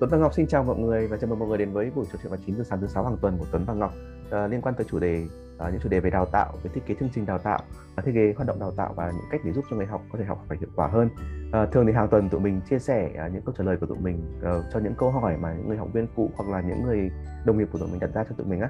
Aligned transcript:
Tuấn 0.00 0.10
và 0.10 0.18
Ngọc 0.18 0.34
xin 0.34 0.46
chào 0.46 0.64
mọi 0.64 0.78
người 0.78 1.06
và 1.06 1.16
chào 1.16 1.30
mừng 1.30 1.38
mọi 1.38 1.48
người 1.48 1.58
đến 1.58 1.72
với 1.72 1.90
buổi 1.94 2.04
trò 2.12 2.18
chuyện 2.22 2.30
vào 2.30 2.40
9 2.46 2.56
giờ 2.56 2.64
sáng 2.64 2.80
thứ 2.80 2.86
sáu 2.86 3.04
hàng 3.04 3.16
tuần 3.20 3.36
của 3.38 3.46
Tuấn 3.50 3.64
và 3.64 3.74
Ngọc 3.74 3.92
à, 4.30 4.46
liên 4.46 4.60
quan 4.60 4.74
tới 4.74 4.86
chủ 4.90 4.98
đề 4.98 5.26
à, 5.58 5.70
những 5.70 5.80
chủ 5.82 5.88
đề 5.88 6.00
về 6.00 6.10
đào 6.10 6.26
tạo, 6.26 6.54
về 6.62 6.70
thiết 6.74 6.80
kế 6.86 6.94
chương 7.00 7.08
trình 7.14 7.26
đào 7.26 7.38
tạo, 7.38 7.58
và 7.96 8.02
thiết 8.02 8.12
kế 8.14 8.32
hoạt 8.36 8.46
động 8.46 8.60
đào 8.60 8.72
tạo 8.76 8.92
và 8.96 9.10
những 9.10 9.24
cách 9.30 9.40
để 9.44 9.52
giúp 9.52 9.64
cho 9.70 9.76
người 9.76 9.86
học 9.86 10.02
có 10.12 10.18
thể 10.18 10.24
học 10.24 10.44
phải 10.48 10.58
hiệu 10.60 10.68
quả 10.76 10.86
hơn. 10.86 11.08
À, 11.52 11.66
thường 11.66 11.86
thì 11.86 11.92
hàng 11.92 12.08
tuần 12.08 12.28
tụi 12.28 12.40
mình 12.40 12.60
chia 12.70 12.78
sẻ 12.78 13.10
à, 13.18 13.28
những 13.28 13.42
câu 13.42 13.54
trả 13.58 13.64
lời 13.64 13.76
của 13.76 13.86
tụi 13.86 13.98
mình 13.98 14.40
à, 14.42 14.50
cho 14.72 14.80
những 14.80 14.94
câu 14.94 15.10
hỏi 15.10 15.36
mà 15.36 15.54
những 15.54 15.68
người 15.68 15.76
học 15.76 15.88
viên 15.92 16.06
cũ 16.16 16.30
hoặc 16.36 16.48
là 16.50 16.60
những 16.60 16.82
người 16.82 17.10
đồng 17.44 17.58
nghiệp 17.58 17.68
của 17.72 17.78
tụi 17.78 17.88
mình 17.88 18.00
đặt 18.00 18.10
ra 18.14 18.24
cho 18.24 18.34
tụi 18.38 18.46
mình 18.46 18.60
á. 18.60 18.68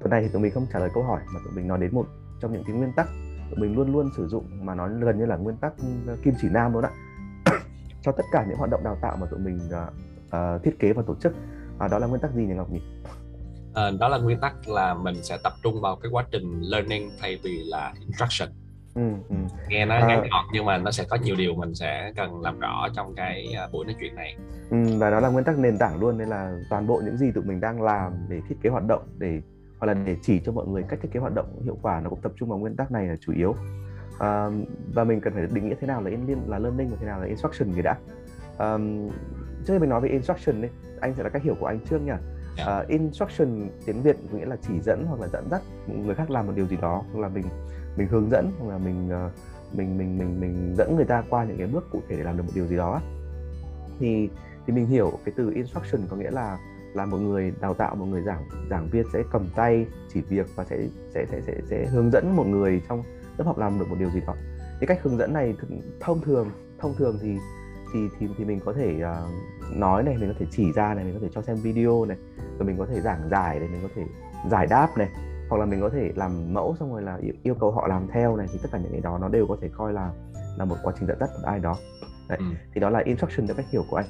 Tuần 0.00 0.10
này 0.10 0.22
thì 0.22 0.28
tụi 0.32 0.42
mình 0.42 0.52
không 0.52 0.66
trả 0.72 0.78
lời 0.78 0.90
câu 0.94 1.02
hỏi 1.02 1.20
mà 1.34 1.40
tụi 1.44 1.54
mình 1.56 1.68
nói 1.68 1.78
đến 1.78 1.94
một 1.94 2.06
trong 2.40 2.52
những 2.52 2.62
cái 2.66 2.76
nguyên 2.76 2.92
tắc 2.96 3.06
tụi 3.50 3.60
mình 3.60 3.76
luôn 3.76 3.92
luôn 3.92 4.10
sử 4.16 4.28
dụng 4.28 4.66
mà 4.66 4.74
nó 4.74 4.88
gần 4.88 5.18
như 5.18 5.26
là 5.26 5.36
nguyên 5.36 5.56
tắc 5.56 5.72
ừ, 6.06 6.16
kim 6.22 6.34
chỉ 6.40 6.48
nam 6.52 6.72
luôn 6.72 6.84
ạ 6.84 6.90
cho 8.02 8.12
tất 8.12 8.24
cả 8.32 8.44
những 8.48 8.58
hoạt 8.58 8.70
động 8.70 8.84
đào 8.84 8.96
tạo 9.02 9.16
mà 9.20 9.26
tụi 9.26 9.40
mình 9.40 9.58
uh, 10.34 10.56
uh, 10.56 10.62
thiết 10.62 10.78
kế 10.78 10.92
và 10.92 11.02
tổ 11.06 11.14
chức. 11.22 11.32
Uh, 11.84 11.90
đó 11.90 11.98
là 11.98 12.06
nguyên 12.06 12.20
tắc 12.20 12.34
gì 12.34 12.42
nhỉ 12.42 12.54
Ngọc 12.54 12.70
nhỉ? 12.70 12.80
Uh, 13.70 14.00
đó 14.00 14.08
là 14.08 14.18
nguyên 14.18 14.40
tắc 14.40 14.68
là 14.68 14.94
mình 14.94 15.14
sẽ 15.22 15.38
tập 15.44 15.52
trung 15.62 15.80
vào 15.80 15.96
cái 15.96 16.10
quá 16.12 16.24
trình 16.30 16.60
learning 16.60 17.10
thay 17.20 17.38
vì 17.42 17.62
là 17.64 17.92
instruction. 18.00 18.48
Ừ, 18.94 19.02
ừ. 19.28 19.36
nghe 19.68 19.86
nó 19.86 19.94
ngắn 20.06 20.20
gọn 20.30 20.44
nhưng 20.52 20.64
mà 20.64 20.78
nó 20.78 20.90
sẽ 20.90 21.04
có 21.10 21.16
nhiều 21.16 21.36
điều 21.36 21.54
mình 21.54 21.74
sẽ 21.74 22.12
cần 22.16 22.40
làm 22.40 22.60
rõ 22.60 22.88
trong 22.94 23.14
cái 23.14 23.54
buổi 23.72 23.84
nói 23.84 23.94
chuyện 24.00 24.14
này. 24.14 24.36
Ừ, 24.70 24.76
và 24.98 25.10
đó 25.10 25.20
là 25.20 25.28
nguyên 25.28 25.44
tắc 25.44 25.58
nền 25.58 25.78
tảng 25.78 26.00
luôn 26.00 26.18
nên 26.18 26.28
là 26.28 26.58
toàn 26.70 26.86
bộ 26.86 27.02
những 27.04 27.16
gì 27.16 27.32
tụi 27.34 27.44
mình 27.44 27.60
đang 27.60 27.82
làm 27.82 28.12
để 28.28 28.40
thiết 28.48 28.54
kế 28.62 28.70
hoạt 28.70 28.84
động 28.84 29.02
để 29.18 29.40
hoặc 29.78 29.86
là 29.86 29.94
để 29.94 30.16
chỉ 30.22 30.40
cho 30.44 30.52
mọi 30.52 30.66
người 30.66 30.82
cách 30.88 30.98
thiết 31.02 31.08
kế 31.12 31.20
hoạt 31.20 31.34
động 31.34 31.62
hiệu 31.64 31.78
quả 31.82 32.00
nó 32.00 32.10
cũng 32.10 32.20
tập 32.20 32.32
trung 32.36 32.48
vào 32.48 32.58
nguyên 32.58 32.76
tắc 32.76 32.92
này 32.92 33.06
là 33.06 33.16
chủ 33.20 33.32
yếu. 33.32 33.50
Uh, 33.50 34.68
và 34.94 35.04
mình 35.04 35.20
cần 35.20 35.32
phải 35.34 35.46
định 35.52 35.68
nghĩa 35.68 35.74
thế 35.80 35.86
nào 35.86 36.02
là 36.02 36.10
in 36.10 36.20
là 36.46 36.58
learning 36.58 36.90
và 36.90 36.96
thế 37.00 37.06
nào 37.06 37.20
là 37.20 37.26
instruction 37.26 37.72
người 37.72 37.82
đã? 37.82 37.96
Um, 38.58 39.10
trước 39.66 39.74
khi 39.74 39.78
mình 39.78 39.88
nói 39.88 40.00
về 40.00 40.08
instruction 40.08 40.62
đi 40.62 40.68
anh 41.00 41.14
sẽ 41.14 41.22
là 41.22 41.28
cách 41.28 41.42
hiểu 41.42 41.54
của 41.60 41.66
anh 41.66 41.80
trước 41.90 41.98
nha. 41.98 42.18
Yeah. 42.56 42.84
uh, 42.84 42.88
instruction 42.88 43.68
tiếng 43.86 44.02
việt 44.02 44.16
có 44.32 44.38
nghĩa 44.38 44.46
là 44.46 44.56
chỉ 44.68 44.80
dẫn 44.80 45.04
hoặc 45.08 45.20
là 45.20 45.28
dẫn 45.32 45.48
dắt 45.50 45.62
người 45.86 46.14
khác 46.14 46.30
làm 46.30 46.46
một 46.46 46.52
điều 46.56 46.66
gì 46.66 46.76
đó 46.76 47.02
hoặc 47.12 47.20
là 47.20 47.28
mình 47.28 47.44
mình 47.96 48.08
hướng 48.08 48.30
dẫn 48.30 48.52
hoặc 48.58 48.70
là 48.70 48.78
mình 48.78 49.10
uh, 49.26 49.32
mình 49.72 49.98
mình 49.98 50.18
mình 50.18 50.40
mình 50.40 50.74
dẫn 50.78 50.96
người 50.96 51.04
ta 51.04 51.24
qua 51.30 51.44
những 51.44 51.58
cái 51.58 51.66
bước 51.66 51.88
cụ 51.92 52.00
thể 52.08 52.16
để 52.16 52.22
làm 52.22 52.36
được 52.36 52.42
một 52.42 52.52
điều 52.54 52.66
gì 52.66 52.76
đó 52.76 53.00
thì 53.98 54.28
thì 54.66 54.72
mình 54.72 54.86
hiểu 54.86 55.12
cái 55.24 55.34
từ 55.36 55.50
instruction 55.54 56.00
có 56.10 56.16
nghĩa 56.16 56.30
là 56.30 56.58
là 56.94 57.06
một 57.06 57.16
người 57.16 57.52
đào 57.60 57.74
tạo 57.74 57.94
một 57.94 58.06
người 58.06 58.22
giảng 58.22 58.48
giảng 58.70 58.88
viên 58.90 59.06
sẽ 59.12 59.22
cầm 59.32 59.48
tay 59.54 59.86
chỉ 60.12 60.20
việc 60.20 60.46
và 60.54 60.64
sẽ 60.64 60.78
sẽ 61.14 61.26
sẽ 61.30 61.40
sẽ, 61.46 61.54
sẽ 61.70 61.86
hướng 61.86 62.10
dẫn 62.10 62.36
một 62.36 62.46
người 62.46 62.82
trong 62.88 63.02
lớp 63.38 63.44
học 63.44 63.58
làm 63.58 63.78
được 63.78 63.88
một 63.88 63.96
điều 63.98 64.10
gì 64.10 64.20
đó. 64.26 64.34
Cái 64.80 64.86
cách 64.86 64.98
hướng 65.02 65.18
dẫn 65.18 65.32
này 65.32 65.54
thông 66.00 66.20
thường 66.20 66.50
thông 66.78 66.94
thường 66.94 67.18
thì 67.22 67.38
thì 67.94 68.08
thì 68.18 68.28
thì 68.38 68.44
mình 68.44 68.60
có 68.64 68.72
thể 68.72 69.00
uh, 69.02 69.76
nói 69.76 70.02
này 70.02 70.16
mình 70.16 70.28
có 70.28 70.34
thể 70.38 70.46
chỉ 70.50 70.72
ra 70.72 70.94
này 70.94 71.04
mình 71.04 71.14
có 71.14 71.20
thể 71.22 71.28
cho 71.34 71.42
xem 71.42 71.56
video 71.56 72.04
này 72.04 72.16
rồi 72.58 72.66
mình 72.66 72.78
có 72.78 72.86
thể 72.86 73.00
giảng 73.00 73.28
giải 73.30 73.58
này 73.58 73.68
mình 73.68 73.80
có 73.82 73.88
thể 73.96 74.02
giải 74.50 74.66
đáp 74.66 74.88
này 74.98 75.08
hoặc 75.48 75.58
là 75.58 75.66
mình 75.66 75.80
có 75.80 75.88
thể 75.88 76.12
làm 76.16 76.54
mẫu 76.54 76.76
xong 76.80 76.92
rồi 76.92 77.02
là 77.02 77.16
yêu, 77.16 77.34
yêu 77.42 77.54
cầu 77.54 77.70
họ 77.70 77.86
làm 77.86 78.08
theo 78.12 78.36
này 78.36 78.46
thì 78.52 78.58
tất 78.62 78.68
cả 78.72 78.78
những 78.78 78.92
cái 78.92 79.00
đó 79.00 79.18
nó 79.18 79.28
đều 79.28 79.46
có 79.46 79.56
thể 79.60 79.68
coi 79.76 79.92
là 79.92 80.10
là 80.56 80.64
một 80.64 80.76
quá 80.82 80.92
trình 80.98 81.08
dẫn 81.08 81.18
dắt 81.20 81.30
của 81.32 81.46
ai 81.46 81.58
đó 81.58 81.76
Đấy. 82.28 82.38
Ừ. 82.38 82.44
thì 82.74 82.80
đó 82.80 82.90
là 82.90 82.98
instruction 83.04 83.46
theo 83.46 83.56
cách 83.56 83.66
hiểu 83.70 83.84
của 83.90 83.96
anh 83.96 84.06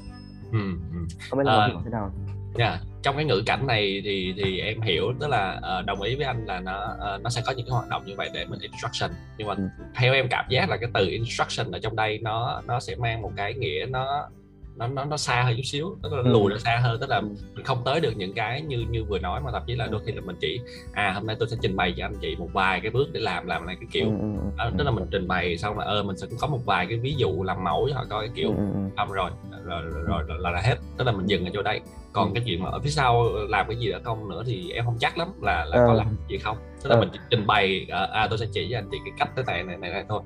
ừ, 0.53 0.59
ừ. 0.93 0.99
không 1.31 1.39
biết 1.39 1.45
là 1.47 1.67
hiểu 1.67 1.81
thế 1.85 1.91
nào 1.91 2.11
yeah. 2.59 2.81
Trong 3.05 3.17
cái 3.17 3.25
ngữ 3.25 3.43
cảnh 3.47 3.67
này 3.67 4.01
thì 4.05 4.35
thì 4.37 4.59
em 4.59 4.81
hiểu 4.81 5.13
tức 5.21 5.29
là 5.29 5.61
uh, 5.81 5.87
đồng 5.87 6.03
ý 6.03 6.17
với 6.17 6.27
anh 6.27 6.47
là 6.47 6.61
nó 6.61 6.97
uh, 7.15 7.23
nó 7.23 7.31
sẽ 7.31 7.43
có 7.47 7.53
những 7.53 7.67
cái 7.67 7.73
hoạt 7.73 7.89
động 7.89 8.03
như 8.07 8.15
vậy 8.17 8.31
để 8.35 8.45
mình 8.45 8.61
instruction 8.61 9.11
nhưng 9.39 9.49
mà 9.49 9.55
ừ. 9.55 9.85
theo 9.95 10.15
em 10.15 10.29
cảm 10.31 10.45
giác 10.49 10.69
là 10.69 10.77
cái 10.77 10.91
từ 10.95 11.09
instruction 11.09 11.73
ở 11.73 11.79
trong 11.79 11.97
đây 11.97 12.19
nó 12.23 12.63
nó 12.67 12.81
sẽ 12.81 12.95
mang 12.95 13.23
một 13.23 13.33
cái 13.37 13.55
nghĩa 13.55 13.87
nó 13.89 14.29
nó 14.77 14.87
nó 14.87 15.05
nó 15.05 15.17
xa 15.17 15.43
hơn 15.43 15.57
chút 15.57 15.63
xíu 15.65 15.97
tức 16.03 16.13
là 16.13 16.23
ừ. 16.25 16.33
lùi 16.33 16.51
ra 16.51 16.59
xa 16.59 16.81
hơn 16.83 17.01
tức 17.01 17.11
là 17.11 17.21
mình 17.21 17.65
không 17.65 17.83
tới 17.85 18.01
được 18.01 18.17
những 18.17 18.33
cái 18.33 18.63
như 18.63 18.85
như 18.91 19.05
vừa 19.05 19.19
nói 19.19 19.41
mà 19.41 19.51
thậm 19.53 19.63
chí 19.67 19.75
là 19.75 19.87
đôi 19.87 20.01
khi 20.07 20.13
là 20.13 20.21
mình 20.21 20.37
chỉ 20.41 20.61
à 20.93 21.13
hôm 21.13 21.27
nay 21.27 21.37
tôi 21.39 21.49
sẽ 21.49 21.57
trình 21.63 21.77
bày 21.77 21.95
cho 21.97 22.07
anh 22.07 22.19
chị 22.21 22.37
một 22.37 22.49
vài 22.53 22.81
cái 22.81 22.91
bước 22.91 23.09
để 23.13 23.21
làm 23.21 23.47
làm 23.47 23.67
này 23.67 23.77
cái 23.81 23.89
kiểu 23.93 24.07
ừ. 24.07 24.51
à, 24.57 24.71
tức 24.79 24.85
là 24.85 24.91
mình 24.91 25.05
trình 25.11 25.29
bày 25.29 25.57
xong 25.59 25.79
là 25.79 25.85
ơ 25.85 26.03
mình 26.03 26.17
sẽ 26.17 26.27
có 26.41 26.47
một 26.47 26.61
vài 26.65 26.87
cái 26.87 26.99
ví 26.99 27.15
dụ 27.19 27.43
làm 27.43 27.65
mẫu 27.65 27.89
cho 27.91 27.97
họ 27.97 28.05
coi 28.11 28.27
cái 28.27 28.35
kiểu 28.37 28.55
xong 28.97 29.13
rồi 29.13 29.31
rồi, 29.65 29.83
rồi, 29.83 30.03
rồi, 30.07 30.23
rồi 30.29 30.39
là, 30.41 30.51
là 30.51 30.61
hết 30.61 30.77
tức 30.99 31.05
là 31.05 31.13
mình 31.13 31.27
dừng 31.27 31.45
ở 31.45 31.51
chỗ 31.55 31.63
đây 31.63 31.81
còn 32.15 32.29
ừ. 32.29 32.33
cái 32.35 32.43
chuyện 32.47 32.63
mà 32.63 32.71
ở 32.71 32.81
phía 32.81 32.91
sau 32.91 33.25
làm 33.49 33.67
cái 33.69 33.77
gì 33.77 33.91
ở 33.91 34.01
không 34.05 34.29
nữa 34.29 34.43
thì 34.47 34.71
em 34.71 34.85
không 34.85 34.97
chắc 35.01 35.19
lắm 35.19 35.29
là 35.43 35.65
là 35.65 35.77
à. 35.77 35.85
có 35.87 35.93
làm 35.93 36.07
gì 36.29 36.39
không 36.39 36.57
tức 36.83 36.91
là 36.91 36.97
à. 36.97 37.01
mình 37.01 37.09
trình 37.31 37.47
bày 37.47 37.87
à, 37.91 38.09
à 38.13 38.27
tôi 38.31 38.39
sẽ 38.39 38.47
chỉ 38.53 38.69
cho 38.71 38.79
anh 38.79 38.89
chị 38.91 38.99
cái 39.05 39.13
cách 39.19 39.31
thế 39.37 39.43
này 39.47 39.65
này 39.65 39.77
này, 39.77 39.91
này 39.91 40.05
thôi 40.09 40.23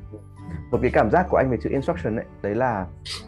một 0.71 0.79
cái 0.83 0.91
cảm 0.95 1.11
giác 1.11 1.27
của 1.31 1.37
anh 1.37 1.51
về 1.51 1.57
chữ 1.63 1.71
instruction 1.71 2.17
ấy 2.17 2.25
đấy 2.43 2.55
là 2.55 2.87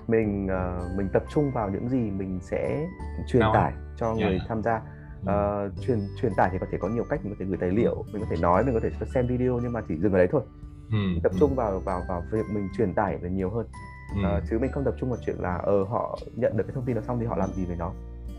mình 0.08 0.46
uh, 0.46 0.98
mình 0.98 1.08
tập 1.12 1.22
trung 1.34 1.50
vào 1.54 1.70
những 1.70 1.88
gì 1.88 1.98
mình 1.98 2.38
sẽ 2.42 2.86
truyền 3.28 3.40
no. 3.40 3.54
tải 3.54 3.72
cho 3.96 4.06
yeah. 4.06 4.18
người 4.18 4.40
tham 4.48 4.62
gia 4.62 4.76
uh, 5.22 5.86
truyền 5.86 5.98
truyền 6.22 6.32
tải 6.36 6.48
thì 6.52 6.58
có 6.60 6.66
thể 6.72 6.78
có 6.80 6.88
nhiều 6.88 7.04
cách 7.10 7.20
mình 7.24 7.34
có 7.34 7.36
thể 7.40 7.46
gửi 7.46 7.56
tài 7.60 7.70
liệu 7.70 8.04
mình 8.12 8.22
có 8.22 8.26
thể 8.30 8.36
nói 8.42 8.64
mình 8.64 8.74
có 8.74 8.80
thể 8.82 9.06
xem 9.14 9.26
video 9.26 9.60
nhưng 9.62 9.72
mà 9.72 9.80
chỉ 9.88 9.96
dừng 9.96 10.12
ở 10.12 10.18
đấy 10.18 10.28
thôi 10.32 10.42
ừ. 10.90 11.20
tập 11.22 11.32
trung 11.40 11.54
vào 11.54 11.80
vào 11.84 12.02
vào 12.08 12.22
việc 12.32 12.46
mình 12.52 12.68
truyền 12.76 12.94
tải 12.94 13.18
là 13.22 13.28
nhiều 13.28 13.50
hơn 13.50 13.66
ừ. 14.14 14.36
uh, 14.36 14.42
chứ 14.50 14.58
mình 14.58 14.70
không 14.72 14.84
tập 14.84 14.94
trung 15.00 15.10
vào 15.10 15.18
chuyện 15.26 15.36
là 15.38 15.56
ờ 15.56 15.84
họ 15.84 16.18
nhận 16.36 16.56
được 16.56 16.64
cái 16.66 16.74
thông 16.74 16.84
tin 16.84 16.96
đó 16.96 17.02
xong 17.06 17.18
thì 17.20 17.26
họ 17.26 17.36
làm 17.36 17.50
gì 17.52 17.64
với 17.64 17.76
nó 17.76 17.92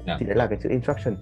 yeah. 0.05 0.19
thì 0.19 0.25
đấy 0.25 0.35
là 0.35 0.47
cái 0.47 0.59
chữ 0.63 0.69
instruction 0.69 1.15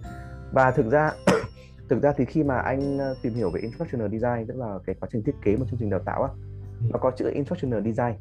và 0.52 0.72
thực 0.72 0.90
ra 0.92 1.12
thực 1.90 2.02
ra 2.02 2.14
thì 2.18 2.26
khi 2.26 2.44
mà 2.44 2.58
anh 2.58 3.00
tìm 3.22 3.34
hiểu 3.34 3.50
về 3.50 3.62
instructional 3.62 4.08
design 4.12 4.48
tức 4.48 4.58
là 4.58 4.80
cái 4.86 4.96
quá 5.00 5.10
trình 5.12 5.24
thiết 5.24 5.36
kế 5.42 5.56
một 5.56 5.66
chương 5.70 5.80
trình 5.80 5.90
đào 5.90 6.00
tạo 6.06 6.24
á 6.24 6.30
nó 6.90 7.00
có 7.00 7.12
chữ 7.12 7.32
instructional 7.34 7.84
design 7.84 8.16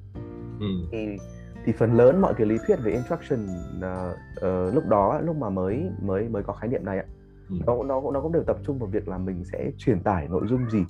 ừ. 0.60 0.66
thì 0.92 1.16
thì 1.64 1.72
phần 1.72 1.97
lớn 1.97 2.20
mọi 2.20 2.34
cái 2.34 2.47
lý 2.47 2.58
thuyết 2.66 2.76
về 2.82 2.92
instruction 2.92 3.47
uh, 3.78 4.16
uh, 4.47 4.74
lúc 4.74 4.86
đó 4.86 5.20
lúc 5.24 5.36
mà 5.36 5.50
mới 5.50 5.91
mới 6.02 6.28
mới 6.28 6.42
có 6.42 6.52
khái 6.52 6.68
niệm 6.68 6.84
này 6.84 6.98
ạ 6.98 7.04
ừ. 7.50 7.56
nó 7.66 7.82
nó 7.82 8.02
nó 8.12 8.20
cũng 8.20 8.32
đều 8.32 8.42
tập 8.42 8.56
trung 8.66 8.78
vào 8.78 8.88
việc 8.88 9.08
là 9.08 9.18
mình 9.18 9.44
sẽ 9.44 9.70
truyền 9.78 10.00
tải 10.00 10.28
nội 10.28 10.47
dung 10.47 10.70
gì 10.70 10.84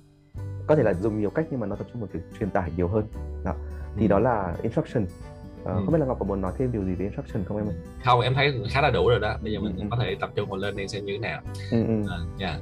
có 0.67 0.77
thể 0.77 0.83
là 0.83 0.95
dùng 0.95 1.21
nhiều 1.21 1.31
cách 1.31 1.47
nhưng 1.51 1.61
mà 1.61 1.67
nó 1.67 1.77
tập 1.77 1.87
trung 1.93 2.01
vào 2.01 2.09
việc 2.13 2.21
truyền 2.39 2.51
tải 2.51 2.73
nhiều 2.77 2.89
hơn 2.89 3.07
đó. 3.45 3.55
thì 3.97 4.07
ừ. 4.07 4.09
đó 4.09 4.19
là 4.19 4.57
instruction 4.63 5.07
Uh, 5.69 5.77
ừ. 5.77 5.83
không 5.85 5.93
biết 5.93 5.99
là 6.01 6.07
ngọc 6.07 6.17
có 6.21 6.27
muốn 6.27 6.41
nói 6.41 6.53
thêm 6.59 6.73
điều 6.73 6.85
gì 6.85 6.95
về 6.95 7.05
instruction 7.05 7.45
không 7.45 7.57
em 7.57 7.69
ơi 7.69 7.75
không 8.05 8.21
em 8.21 8.35
thấy 8.35 8.61
khá 8.71 8.81
là 8.81 8.91
đủ 8.91 9.09
rồi 9.09 9.21
đó 9.21 9.37
bây 9.43 9.53
giờ 9.53 9.61
mình 9.61 9.77
ừ. 9.77 9.85
có 9.91 9.97
thể 10.01 10.17
tập 10.21 10.31
trung 10.35 10.49
vào 10.49 10.59
learning 10.59 10.89
xem 10.89 11.05
như 11.05 11.13
thế 11.13 11.19
nào 11.19 11.41
ừ. 11.71 11.79
Uh, 12.01 12.09
yeah. 12.09 12.21
Dạ. 12.39 12.59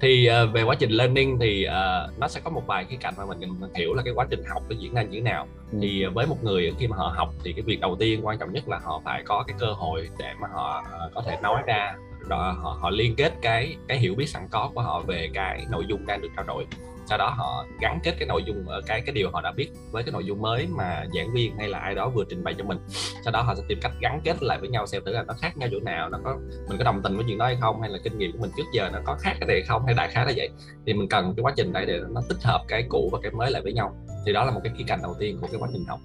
thì 0.00 0.28
uh, 0.44 0.52
về 0.54 0.62
quá 0.62 0.74
trình 0.78 0.90
learning 0.90 1.38
thì 1.40 1.66
uh, 1.66 2.18
nó 2.18 2.28
sẽ 2.28 2.40
có 2.44 2.50
một 2.50 2.66
vài 2.66 2.84
cái 2.84 2.98
cạnh 3.00 3.14
mà 3.18 3.24
mình, 3.26 3.60
mình 3.60 3.70
hiểu 3.74 3.94
là 3.94 4.02
cái 4.02 4.14
quá 4.14 4.26
trình 4.30 4.44
học 4.48 4.62
nó 4.68 4.76
diễn 4.78 4.94
ra 4.94 5.02
như 5.02 5.08
thế 5.12 5.20
nào 5.20 5.46
ừ. 5.72 5.78
thì 5.82 6.06
uh, 6.06 6.14
với 6.14 6.26
một 6.26 6.36
người 6.42 6.72
khi 6.78 6.88
mà 6.88 6.96
họ 6.96 7.12
học 7.16 7.34
thì 7.44 7.52
cái 7.52 7.62
việc 7.62 7.80
đầu 7.80 7.96
tiên 7.98 8.26
quan 8.26 8.38
trọng 8.38 8.52
nhất 8.52 8.68
là 8.68 8.78
họ 8.84 9.02
phải 9.04 9.22
có 9.26 9.44
cái 9.46 9.56
cơ 9.58 9.72
hội 9.72 10.08
để 10.18 10.32
mà 10.40 10.48
họ 10.52 10.84
uh, 11.06 11.14
có 11.14 11.22
thể 11.26 11.36
nói 11.42 11.62
ra 11.66 11.94
rồi 12.28 12.38
họ 12.38 12.76
họ 12.80 12.90
liên 12.90 13.14
kết 13.16 13.32
cái 13.42 13.76
cái 13.88 13.98
hiểu 13.98 14.14
biết 14.14 14.26
sẵn 14.26 14.42
có 14.50 14.70
của 14.74 14.80
họ 14.80 15.02
về 15.06 15.28
cái 15.34 15.66
nội 15.70 15.84
dung 15.88 16.06
đang 16.06 16.20
được 16.20 16.28
trao 16.36 16.44
đổi 16.44 16.66
sau 17.10 17.18
đó 17.18 17.34
họ 17.36 17.66
gắn 17.80 17.98
kết 18.02 18.14
cái 18.18 18.28
nội 18.28 18.42
dung 18.46 18.68
ở 18.68 18.80
cái 18.86 19.02
cái 19.06 19.14
điều 19.14 19.30
họ 19.30 19.40
đã 19.40 19.52
biết 19.52 19.70
với 19.92 20.02
cái 20.02 20.12
nội 20.12 20.24
dung 20.24 20.42
mới 20.42 20.66
mà 20.70 21.04
giảng 21.14 21.32
viên 21.34 21.56
hay 21.58 21.68
là 21.68 21.78
ai 21.78 21.94
đó 21.94 22.08
vừa 22.08 22.24
trình 22.28 22.44
bày 22.44 22.54
cho 22.58 22.64
mình. 22.64 22.78
Sau 23.24 23.32
đó 23.32 23.42
họ 23.42 23.54
sẽ 23.54 23.62
tìm 23.68 23.78
cách 23.82 23.92
gắn 24.00 24.20
kết 24.24 24.42
lại 24.42 24.58
với 24.60 24.68
nhau 24.68 24.86
xem 24.86 25.02
thử 25.06 25.12
là 25.12 25.22
nó 25.22 25.34
khác 25.40 25.56
nhau 25.56 25.68
chỗ 25.72 25.80
nào 25.80 26.08
nó 26.08 26.18
có 26.24 26.38
mình 26.68 26.78
có 26.78 26.84
đồng 26.84 27.02
tình 27.02 27.16
với 27.16 27.24
chuyện 27.28 27.38
đó 27.38 27.44
hay 27.44 27.58
không 27.60 27.80
hay 27.80 27.90
là 27.90 27.98
kinh 28.04 28.18
nghiệm 28.18 28.32
của 28.32 28.38
mình 28.38 28.50
trước 28.56 28.62
giờ 28.72 28.90
nó 28.92 28.98
có 29.04 29.16
khác 29.20 29.32
cái 29.40 29.46
này 29.46 29.62
không 29.68 29.84
hay 29.84 29.94
đại 29.94 30.08
khái 30.08 30.26
là 30.26 30.32
vậy. 30.36 30.48
Thì 30.86 30.94
mình 30.94 31.08
cần 31.08 31.34
cái 31.36 31.42
quá 31.42 31.52
trình 31.56 31.72
đấy 31.72 31.86
để 31.86 32.00
nó 32.10 32.22
tích 32.28 32.42
hợp 32.42 32.64
cái 32.68 32.86
cũ 32.88 33.08
và 33.12 33.18
cái 33.22 33.30
mới 33.30 33.50
lại 33.50 33.62
với 33.62 33.72
nhau. 33.72 33.94
Thì 34.26 34.32
đó 34.32 34.44
là 34.44 34.50
một 34.50 34.60
cái 34.64 34.72
khía 34.76 34.84
cạnh 34.86 35.02
đầu 35.02 35.14
tiên 35.18 35.38
của 35.40 35.46
cái 35.52 35.60
quá 35.60 35.68
trình 35.72 35.84
học. 35.88 35.98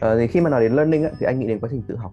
À, 0.00 0.14
thì 0.18 0.26
khi 0.26 0.40
mà 0.40 0.50
nói 0.50 0.60
đến 0.60 0.76
learning 0.76 1.02
ấy, 1.02 1.12
thì 1.20 1.26
anh 1.26 1.38
nghĩ 1.38 1.46
đến 1.46 1.60
quá 1.60 1.68
trình 1.72 1.82
tự 1.88 1.96
học. 1.96 2.12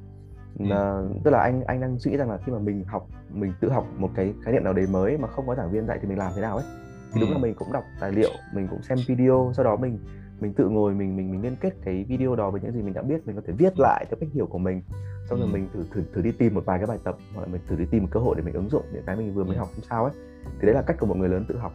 Ừ. 0.60 0.66
à, 0.70 1.02
tức 1.24 1.32
là 1.32 1.40
anh 1.40 1.64
anh 1.66 1.82
đang 1.82 2.00
suy 2.00 2.12
nghĩ 2.12 2.18
rằng 2.18 2.30
là 2.32 2.38
khi 2.46 2.52
mà 2.52 2.60
mình 2.60 2.84
học 2.88 3.08
mình 3.34 3.54
tự 3.62 3.70
học 3.70 3.88
một 3.98 4.10
cái 4.16 4.34
khái 4.44 4.54
niệm 4.54 4.64
nào 4.64 4.74
đấy 4.74 4.86
mới 4.88 5.18
mà 5.18 5.28
không 5.28 5.48
có 5.48 5.56
giảng 5.56 5.72
viên 5.72 5.88
dạy 5.88 5.98
thì 6.02 6.08
mình 6.08 6.18
làm 6.18 6.32
thế 6.36 6.42
nào 6.42 6.58
ấy 6.58 6.66
thì 7.14 7.22
đúng 7.22 7.32
là 7.32 7.38
mình 7.38 7.54
cũng 7.56 7.72
đọc 7.72 7.84
tài 8.00 8.12
liệu 8.12 8.32
mình 8.54 8.68
cũng 8.68 8.82
xem 8.84 8.98
video 9.08 9.52
sau 9.56 9.66
đó 9.66 9.76
mình 9.76 10.00
mình 10.40 10.54
tự 10.54 10.70
ngồi 10.70 10.94
mình 10.94 11.16
mình 11.16 11.32
mình 11.32 11.42
liên 11.42 11.56
kết 11.56 11.74
cái 11.86 12.06
video 12.10 12.36
đó 12.36 12.50
với 12.52 12.62
những 12.62 12.72
gì 12.72 12.82
mình 12.82 12.94
đã 12.94 13.02
biết 13.02 13.28
mình 13.28 13.36
có 13.36 13.42
thể 13.48 13.54
viết 13.58 13.80
lại 13.80 14.06
theo 14.10 14.18
cách 14.20 14.30
hiểu 14.34 14.46
của 14.46 14.58
mình. 14.58 14.82
Xong 15.30 15.40
rồi 15.40 15.48
mình 15.48 15.70
thử 15.74 15.84
thử 15.92 16.04
thử 16.14 16.22
đi 16.22 16.32
tìm 16.32 16.54
một 16.54 16.66
vài 16.66 16.80
cái 16.80 16.88
bài 16.88 16.98
tập 17.04 17.18
hoặc 17.34 17.42
là 17.42 17.48
mình 17.48 17.62
thử 17.68 17.76
đi 17.76 17.86
tìm 17.92 18.04
một 18.04 18.10
cơ 18.12 18.20
hội 18.20 18.36
để 18.38 18.44
mình 18.44 18.54
ứng 18.54 18.70
dụng 18.70 18.84
những 18.94 19.04
cái 19.06 19.16
mình 19.16 19.34
vừa 19.34 19.44
mới 19.44 19.58
học 19.58 19.68
không 19.76 19.84
sao 19.90 20.04
ấy. 20.04 20.14
Thì 20.46 20.66
đấy 20.68 20.76
là 20.76 20.82
cách 20.82 20.98
của 21.00 21.06
một 21.06 21.18
người 21.18 21.30
lớn 21.30 21.46
tự 21.48 21.58
học. 21.58 21.74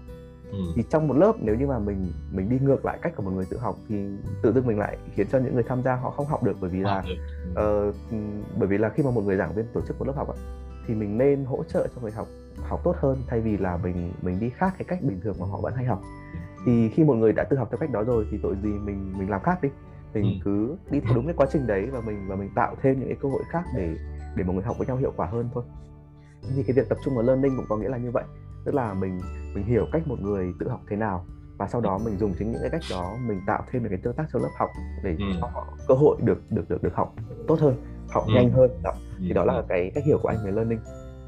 Ừ. 0.53 0.59
thì 0.77 0.83
trong 0.91 1.09
một 1.09 1.15
lớp 1.17 1.33
nếu 1.41 1.55
như 1.55 1.67
mà 1.67 1.79
mình 1.79 2.13
mình 2.33 2.49
đi 2.49 2.59
ngược 2.59 2.85
lại 2.85 2.99
cách 3.03 3.13
của 3.17 3.23
một 3.23 3.31
người 3.31 3.45
tự 3.51 3.59
học 3.59 3.77
thì 3.89 3.97
tự 4.43 4.53
dưng 4.53 4.67
mình 4.67 4.79
lại 4.79 4.99
khiến 5.15 5.27
cho 5.33 5.39
những 5.39 5.55
người 5.55 5.63
tham 5.63 5.83
gia 5.83 5.95
họ 5.95 6.11
không 6.11 6.27
học 6.27 6.43
được 6.43 6.57
bởi 6.61 6.71
vì 6.71 6.79
là 6.79 7.05
uh, 7.51 7.95
bởi 8.59 8.69
vì 8.69 8.79
là 8.79 8.89
khi 8.89 9.03
mà 9.03 9.11
một 9.11 9.21
người 9.25 9.37
giảng 9.37 9.55
viên 9.55 9.67
tổ 9.73 9.81
chức 9.81 9.99
một 9.99 10.07
lớp 10.07 10.13
học 10.17 10.37
thì 10.87 10.95
mình 10.95 11.19
nên 11.19 11.45
hỗ 11.45 11.65
trợ 11.65 11.89
cho 11.95 12.01
người 12.01 12.11
học 12.11 12.29
học 12.63 12.81
tốt 12.85 12.95
hơn 12.99 13.23
thay 13.27 13.41
vì 13.41 13.57
là 13.57 13.77
mình 13.77 14.13
mình 14.23 14.41
đi 14.41 14.51
khác 14.51 14.75
cái 14.79 14.85
cách 14.89 15.03
bình 15.03 15.21
thường 15.25 15.37
mà 15.41 15.47
họ 15.47 15.61
vẫn 15.61 15.75
hay 15.75 15.85
học 15.85 16.03
thì 16.67 16.89
khi 16.89 17.05
một 17.05 17.15
người 17.15 17.33
đã 17.33 17.45
tự 17.45 17.57
học 17.57 17.69
theo 17.71 17.79
cách 17.79 17.91
đó 17.91 18.05
rồi 18.05 18.27
thì 18.31 18.39
tội 18.43 18.57
gì 18.63 18.69
mình 18.69 19.13
mình 19.19 19.31
làm 19.31 19.43
khác 19.43 19.63
đi 19.63 19.69
mình 20.15 20.25
ừ. 20.25 20.45
cứ 20.45 20.77
đi 20.91 21.01
theo 21.01 21.15
đúng 21.15 21.27
cái 21.27 21.35
quá 21.37 21.47
trình 21.53 21.67
đấy 21.67 21.87
và 21.93 22.01
mình 22.07 22.27
và 22.29 22.37
mình 22.37 22.51
tạo 22.55 22.77
thêm 22.83 23.01
những 23.01 23.09
cái 23.09 23.19
cơ 23.23 23.29
hội 23.29 23.43
khác 23.51 23.65
để 23.77 23.97
để 24.37 24.45
mọi 24.45 24.55
người 24.55 24.65
học 24.65 24.79
với 24.79 24.87
nhau 24.87 24.97
hiệu 24.97 25.13
quả 25.17 25.27
hơn 25.27 25.49
thôi 25.55 25.65
thì 26.57 26.63
cái 26.63 26.77
việc 26.77 26.89
tập 26.89 26.99
trung 27.05 27.15
vào 27.15 27.25
learning 27.25 27.57
cũng 27.57 27.67
có 27.69 27.77
nghĩa 27.77 27.89
là 27.89 27.99
như 27.99 28.11
vậy 28.11 28.25
tức 28.65 28.75
là 28.75 28.95
mình 28.95 29.21
mình 29.55 29.65
hiểu 29.65 29.87
cách 29.93 30.09
một 30.09 30.21
người 30.21 30.53
tự 30.61 30.69
học 30.69 30.81
thế 30.89 30.97
nào 30.97 31.27
và 31.59 31.69
sau 31.69 31.81
đó 31.81 31.99
mình 32.05 32.19
dùng 32.19 32.35
chính 32.39 32.53
những 32.53 32.61
cái 32.61 32.71
cách 32.71 32.83
đó 32.91 33.17
mình 33.29 33.41
tạo 33.47 33.63
thêm 33.71 33.83
được 33.83 33.89
cái 33.91 33.99
tương 34.03 34.15
tác 34.15 34.25
trong 34.33 34.43
lớp 34.43 34.51
học 34.59 34.71
để 35.05 35.17
ừ. 35.19 35.25
cho 35.41 35.47
họ 35.47 35.67
cơ 35.89 35.95
hội 35.95 36.17
được 36.23 36.43
được 36.51 36.71
được 36.71 36.83
được 36.83 36.95
học 36.95 37.15
tốt 37.47 37.59
hơn 37.61 37.75
học 38.09 38.25
ừ. 38.27 38.33
nhanh 38.35 38.51
hơn 38.51 38.71
đó. 38.83 38.93
thì 39.19 39.33
đó 39.33 39.45
là 39.45 39.63
cái 39.69 39.91
cách 39.95 40.05
hiểu 40.07 40.19
của 40.23 40.29
anh 40.29 40.39
về 40.45 40.51
learning 40.51 40.81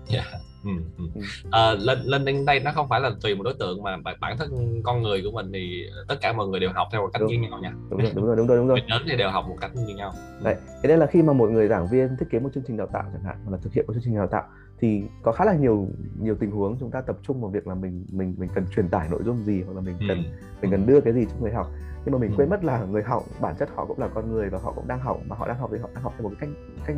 yeah. 0.09 0.27
Ừ, 0.65 0.71
ừ. 0.99 1.21
À, 1.51 1.75
lên 1.75 1.99
lên 2.05 2.25
đến 2.25 2.45
đây 2.45 2.61
nó 2.61 2.73
không 2.75 2.89
phải 2.89 3.01
là 3.01 3.11
tùy 3.23 3.35
một 3.35 3.43
đối 3.43 3.55
tượng 3.55 3.83
mà 3.83 3.97
bản 4.21 4.37
thân 4.39 4.81
con 4.85 5.03
người 5.03 5.23
của 5.25 5.31
mình 5.31 5.53
thì 5.53 5.87
tất 6.09 6.15
cả 6.21 6.33
mọi 6.33 6.47
người 6.47 6.61
đều 6.61 6.71
học 6.75 6.89
theo 6.93 7.01
một 7.03 7.11
cách 7.13 7.23
đúng. 7.23 7.31
như 7.31 7.49
nhau 7.49 7.59
nha 7.63 7.73
đúng 7.91 8.01
rồi 8.01 8.13
đúng 8.15 8.27
rồi 8.27 8.37
đúng 8.37 8.47
rồi 8.47 8.57
đúng 8.57 8.69
rồi 8.69 8.81
đến 8.89 9.03
thì 9.07 9.17
đều 9.17 9.31
học 9.31 9.45
một 9.49 9.57
cách 9.61 9.71
như 9.75 9.95
nhau 9.95 10.13
đấy 10.43 10.57
thế 10.83 10.89
nên 10.89 10.99
là 10.99 11.07
khi 11.07 11.23
mà 11.23 11.33
một 11.33 11.51
người 11.51 11.69
giảng 11.69 11.87
viên 11.91 12.17
thiết 12.21 12.27
kế 12.31 12.39
một 12.39 12.49
chương 12.55 12.65
trình 12.67 12.77
đào 12.77 12.87
tạo 12.87 13.05
chẳng 13.13 13.23
hạn 13.23 13.37
hoặc 13.45 13.53
là 13.53 13.59
thực 13.63 13.73
hiện 13.73 13.85
một 13.87 13.93
chương 13.93 14.03
trình 14.05 14.17
đào 14.17 14.27
tạo 14.27 14.45
thì 14.81 15.03
có 15.23 15.33
khá 15.33 15.45
là 15.45 15.55
nhiều 15.55 15.89
nhiều 16.21 16.37
tình 16.41 16.51
huống 16.51 16.77
chúng 16.81 16.91
ta 16.91 17.01
tập 17.01 17.17
trung 17.23 17.41
vào 17.41 17.51
việc 17.51 17.67
là 17.67 17.75
mình 17.75 18.07
mình 18.13 18.35
mình 18.39 18.49
cần 18.55 18.65
truyền 18.77 18.89
tải 18.89 19.09
nội 19.11 19.21
dung 19.25 19.45
gì 19.45 19.63
hoặc 19.63 19.73
là 19.75 19.81
mình 19.81 19.97
cần 20.09 20.19
ừ. 20.19 20.31
mình 20.63 20.71
cần 20.71 20.87
đưa 20.87 21.01
cái 21.01 21.13
gì 21.13 21.25
cho 21.25 21.35
người 21.41 21.53
học 21.53 21.67
nhưng 22.05 22.13
mà 22.13 22.19
mình 22.19 22.31
ừ. 22.31 22.35
quên 22.37 22.51
mất 22.51 22.65
là 22.65 22.85
người 22.85 23.03
học 23.03 23.23
bản 23.41 23.55
chất 23.59 23.69
họ 23.75 23.85
cũng 23.85 23.99
là 23.99 24.09
con 24.09 24.33
người 24.33 24.51
và 24.51 24.59
họ 24.59 24.73
cũng 24.73 24.89
đang 24.89 25.01
học 25.01 25.21
mà 25.27 25.37
họ 25.37 25.49
đang 25.49 25.59
học 25.59 25.71
thì 25.73 25.79
họ 25.79 25.89
đang 25.95 26.05
học 26.05 26.13
theo 26.19 26.29
một 26.29 26.35
cái 26.41 26.49
cách 26.49 26.85
cách 26.87 26.97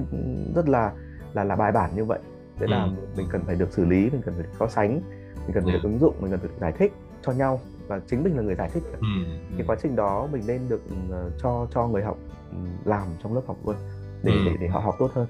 rất 0.55 0.69
là 0.69 0.93
là 1.35 1.45
là 1.45 1.57
bài 1.57 1.73
bản 1.73 1.91
như 1.97 2.05
vậy 2.05 2.19
thế 2.59 2.67
là 2.67 2.83
ừ. 2.83 2.91
mình 3.17 3.27
cần 3.31 3.43
phải 3.47 3.57
được 3.57 3.73
xử 3.73 3.85
lý 3.85 4.11
mình 4.11 4.23
cần 4.25 4.35
phải 4.35 4.47
so 4.59 4.67
sánh 4.67 5.01
mình 5.47 5.53
cần 5.55 5.65
phải 5.65 5.73
được 5.73 5.83
ứng 5.83 5.99
dụng 5.99 6.15
mình 6.21 6.31
cần 6.31 6.41
phải 6.41 6.49
được 6.49 6.55
giải 6.61 6.73
thích 6.79 6.93
cho 7.23 7.33
nhau. 7.33 7.61
Và 7.87 8.01
chính 8.07 8.23
mình 8.23 8.37
là 8.37 8.43
người 8.43 8.55
giải 8.55 8.71
thích. 8.75 8.83
Ừ. 9.01 9.07
cái 9.57 9.67
quá 9.67 9.77
trình 9.83 9.97
đó 9.97 10.29
mình 10.33 10.43
nên 10.47 10.69
được 10.69 10.83
uh, 10.85 11.33
cho 11.43 11.67
cho 11.75 11.89
người 11.89 12.03
học 12.03 12.19
làm 12.85 13.07
trong 13.23 13.35
lớp 13.35 13.43
học 13.47 13.57
luôn 13.67 13.77
để 14.23 14.33
để, 14.47 14.53
để 14.61 14.69
họ 14.69 14.81
học 14.81 14.95
tốt 14.99 15.11
hơn. 15.15 15.27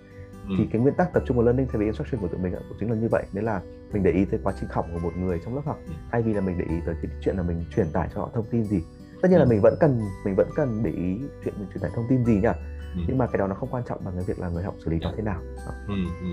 Ừ. 0.48 0.54
thì 0.58 0.66
cái 0.72 0.80
nguyên 0.80 0.94
tắc 0.94 1.12
tập 1.12 1.22
trung 1.26 1.36
vào 1.36 1.46
learning 1.46 1.66
theo 1.72 1.80
vì 1.80 1.86
instruction 1.86 2.20
của 2.20 2.28
tụi 2.28 2.40
mình 2.40 2.52
cũng 2.68 2.76
chính 2.80 2.90
là 2.90 2.96
như 2.96 3.08
vậy. 3.10 3.24
Nên 3.32 3.44
là 3.44 3.60
mình 3.92 4.02
để 4.02 4.10
ý 4.10 4.24
tới 4.24 4.40
quá 4.42 4.52
trình 4.60 4.68
học 4.72 4.86
của 4.92 4.98
một 4.98 5.16
người 5.16 5.40
trong 5.44 5.54
lớp 5.54 5.62
học. 5.64 5.78
Thay 6.10 6.22
vì 6.22 6.34
là 6.34 6.40
mình 6.40 6.58
để 6.58 6.64
ý 6.68 6.76
tới 6.86 6.94
cái 7.02 7.10
chuyện 7.20 7.36
là 7.36 7.42
mình 7.42 7.64
truyền 7.76 7.86
tải 7.92 8.08
cho 8.14 8.20
họ 8.20 8.30
thông 8.34 8.46
tin 8.50 8.64
gì. 8.64 8.82
Tất 9.22 9.28
nhiên 9.30 9.38
là 9.38 9.44
mình 9.44 9.60
vẫn 9.62 9.74
cần 9.80 10.00
mình 10.24 10.34
vẫn 10.36 10.48
cần 10.56 10.82
để 10.82 10.90
ý 10.90 11.20
chuyện 11.44 11.54
mình 11.58 11.68
truyền 11.68 11.82
tải 11.82 11.90
thông 11.94 12.04
tin 12.08 12.24
gì 12.24 12.40
nhá 12.42 12.54
ừ. 12.94 13.00
nhưng 13.06 13.18
mà 13.18 13.26
cái 13.26 13.38
đó 13.38 13.46
nó 13.46 13.54
không 13.54 13.68
quan 13.72 13.82
trọng 13.88 14.04
bằng 14.04 14.14
cái 14.14 14.24
việc 14.26 14.38
là 14.38 14.48
người 14.48 14.62
học 14.62 14.74
xử 14.84 14.90
lý 14.90 14.98
nó 14.98 15.08
dạ. 15.08 15.14
thế 15.16 15.22
nào 15.22 15.40
ừ, 15.88 15.94
ừ. 16.20 16.26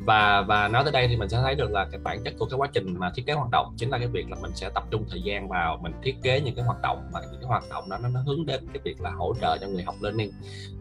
và 0.00 0.42
và 0.42 0.68
nói 0.68 0.84
tới 0.84 0.92
đây 0.92 1.08
thì 1.08 1.16
mình 1.16 1.28
sẽ 1.28 1.38
thấy 1.42 1.54
được 1.54 1.70
là 1.70 1.88
cái 1.90 2.00
bản 2.04 2.18
chất 2.24 2.34
của 2.38 2.46
cái 2.50 2.58
quá 2.58 2.68
trình 2.72 2.94
mà 2.98 3.10
thiết 3.14 3.26
kế 3.26 3.32
hoạt 3.32 3.50
động 3.50 3.74
chính 3.76 3.90
là 3.90 3.98
cái 3.98 4.08
việc 4.08 4.30
là 4.30 4.36
mình 4.42 4.50
sẽ 4.54 4.70
tập 4.74 4.84
trung 4.90 5.04
thời 5.10 5.22
gian 5.22 5.48
vào 5.48 5.78
mình 5.82 5.92
thiết 6.02 6.16
kế 6.22 6.40
những 6.40 6.54
cái 6.54 6.64
hoạt 6.64 6.82
động 6.82 7.08
và 7.12 7.20
những 7.20 7.40
cái 7.40 7.48
hoạt 7.48 7.64
động 7.70 7.88
đó 7.88 7.98
nó, 8.02 8.08
nó 8.08 8.20
hướng 8.20 8.46
đến 8.46 8.66
cái 8.72 8.80
việc 8.84 9.00
là 9.00 9.10
hỗ 9.10 9.34
trợ 9.40 9.58
cho 9.60 9.66
người 9.66 9.82
học 9.82 9.94
learning 10.00 10.30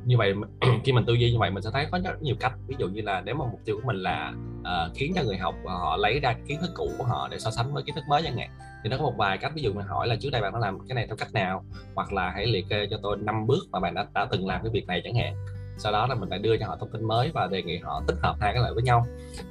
như 0.05 0.17
vậy 0.17 0.33
khi 0.83 0.91
mình 0.91 1.05
tư 1.05 1.13
duy 1.13 1.31
như 1.31 1.39
vậy 1.39 1.51
mình 1.51 1.63
sẽ 1.63 1.69
thấy 1.73 1.87
có 1.91 1.99
rất 2.03 2.21
nhiều 2.21 2.35
cách 2.39 2.53
ví 2.67 2.75
dụ 2.79 2.87
như 2.87 3.01
là 3.01 3.21
nếu 3.21 3.35
mà 3.35 3.45
mục 3.45 3.59
tiêu 3.65 3.75
của 3.75 3.87
mình 3.87 3.97
là 3.97 4.33
uh, 4.65 4.91
khiến 4.95 5.13
cho 5.15 5.23
người 5.23 5.37
học 5.37 5.55
ờ, 5.65 5.73
họ 5.73 5.97
lấy 5.97 6.19
ra 6.19 6.35
kiến 6.47 6.61
thức 6.61 6.71
cũ 6.75 6.91
của 6.97 7.03
họ 7.03 7.27
để 7.31 7.39
so 7.39 7.51
sánh 7.51 7.73
với 7.73 7.83
kiến 7.83 7.95
thức 7.95 8.03
mới 8.07 8.21
chẳng 8.23 8.37
hạn. 8.37 8.49
Thì 8.83 8.89
nó 8.89 8.97
có 8.97 9.03
một 9.03 9.13
vài 9.17 9.37
cách 9.37 9.51
ví 9.55 9.61
dụ 9.61 9.73
mình 9.73 9.85
hỏi 9.85 10.07
là 10.07 10.15
trước 10.15 10.29
đây 10.29 10.41
bạn 10.41 10.53
đã 10.53 10.59
làm 10.59 10.79
cái 10.87 10.95
này 10.95 11.07
theo 11.07 11.15
cách 11.15 11.33
nào? 11.33 11.63
Hoặc 11.95 12.13
là 12.13 12.29
hãy 12.29 12.45
liệt 12.45 12.65
kê 12.69 12.87
cho 12.91 12.97
tôi 13.03 13.17
năm 13.17 13.47
bước 13.47 13.63
mà 13.71 13.79
bạn 13.79 13.93
đã, 13.93 14.07
đã 14.13 14.27
từng 14.31 14.47
làm 14.47 14.63
cái 14.63 14.71
việc 14.73 14.87
này 14.87 15.01
chẳng 15.03 15.15
hạn. 15.15 15.35
Sau 15.77 15.91
đó 15.91 16.07
là 16.07 16.15
mình 16.15 16.29
lại 16.29 16.39
đưa 16.39 16.57
cho 16.57 16.67
họ 16.67 16.77
thông 16.79 16.91
tin 16.91 17.07
mới 17.07 17.31
và 17.33 17.47
đề 17.47 17.63
nghị 17.63 17.77
họ 17.77 18.03
tích 18.07 18.15
hợp 18.21 18.35
hai 18.39 18.53
cái 18.53 18.61
lại 18.61 18.71
với 18.73 18.83
nhau. 18.83 19.05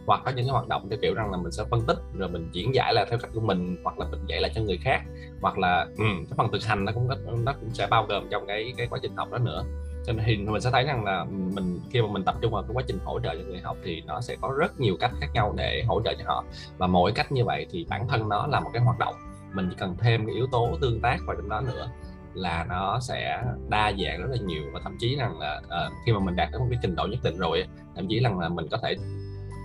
Hoặc 0.06 0.20
có 0.25 0.31
những 0.31 0.46
cái 0.46 0.52
hoạt 0.52 0.69
động 0.69 0.88
theo 0.90 0.99
kiểu 1.02 1.14
rằng 1.14 1.31
là 1.31 1.37
mình 1.37 1.52
sẽ 1.52 1.64
phân 1.70 1.82
tích 1.87 1.96
rồi 2.14 2.28
mình 2.28 2.49
diễn 2.52 2.75
giải 2.75 2.94
là 2.94 3.05
theo 3.11 3.19
cách 3.19 3.31
của 3.34 3.40
mình 3.40 3.76
hoặc 3.84 3.99
là 3.99 4.06
mình 4.11 4.20
dạy 4.26 4.40
lại 4.40 4.50
cho 4.55 4.62
người 4.62 4.78
khác. 4.84 5.02
Hoặc 5.40 5.58
là 5.58 5.87
ừ, 5.96 6.05
cái 6.05 6.34
phần 6.37 6.52
thực 6.52 6.64
hành 6.64 6.84
nó 6.84 6.93
cũng 6.93 7.08
nó 7.44 7.52
cũng 7.61 7.70
sẽ 7.75 7.87
bao 7.90 8.06
gồm 8.08 8.28
trong 8.31 8.46
cái 8.46 8.72
cái 8.76 8.87
quá 8.90 8.99
trình 9.02 9.16
học 9.16 9.32
đó 9.32 9.38
nữa 9.38 9.64
nên 10.06 10.24
thì 10.26 10.36
mình 10.36 10.60
sẽ 10.60 10.70
thấy 10.70 10.84
rằng 10.84 11.04
là 11.04 11.24
mình 11.24 11.80
khi 11.90 12.02
mà 12.02 12.08
mình 12.10 12.24
tập 12.24 12.34
trung 12.40 12.52
vào 12.52 12.62
cái 12.62 12.70
quá 12.74 12.82
trình 12.86 12.98
hỗ 13.04 13.20
trợ 13.20 13.34
cho 13.34 13.44
người 13.48 13.60
học 13.60 13.76
thì 13.84 14.02
nó 14.06 14.20
sẽ 14.20 14.36
có 14.40 14.54
rất 14.58 14.80
nhiều 14.80 14.96
cách 15.00 15.10
khác 15.20 15.26
nhau 15.34 15.54
để 15.56 15.84
hỗ 15.86 16.02
trợ 16.04 16.14
cho 16.18 16.24
họ. 16.26 16.44
Và 16.78 16.86
mỗi 16.86 17.12
cách 17.12 17.32
như 17.32 17.44
vậy 17.44 17.66
thì 17.70 17.86
bản 17.88 18.08
thân 18.08 18.28
nó 18.28 18.46
là 18.46 18.60
một 18.60 18.70
cái 18.72 18.82
hoạt 18.82 18.98
động. 18.98 19.14
Mình 19.52 19.68
chỉ 19.70 19.76
cần 19.78 19.96
thêm 20.00 20.26
cái 20.26 20.34
yếu 20.34 20.46
tố 20.46 20.78
tương 20.80 21.00
tác 21.00 21.18
vào 21.26 21.36
trong 21.36 21.48
đó 21.48 21.60
nữa 21.60 21.88
là 22.34 22.66
nó 22.68 23.00
sẽ 23.00 23.42
đa 23.68 23.92
dạng 23.92 24.20
rất 24.20 24.28
là 24.30 24.36
nhiều. 24.46 24.62
Và 24.72 24.80
thậm 24.84 24.96
chí 24.98 25.16
rằng 25.16 25.38
là 25.38 25.62
uh, 25.64 25.92
khi 26.06 26.12
mà 26.12 26.18
mình 26.18 26.36
đạt 26.36 26.48
đến 26.52 26.60
một 26.60 26.66
cái 26.70 26.78
trình 26.82 26.96
độ 26.96 27.06
nhất 27.06 27.20
định 27.22 27.38
rồi 27.38 27.64
thậm 27.96 28.06
chí 28.08 28.20
rằng 28.20 28.38
là 28.38 28.48
mình 28.48 28.68
có 28.70 28.78
thể 28.82 28.96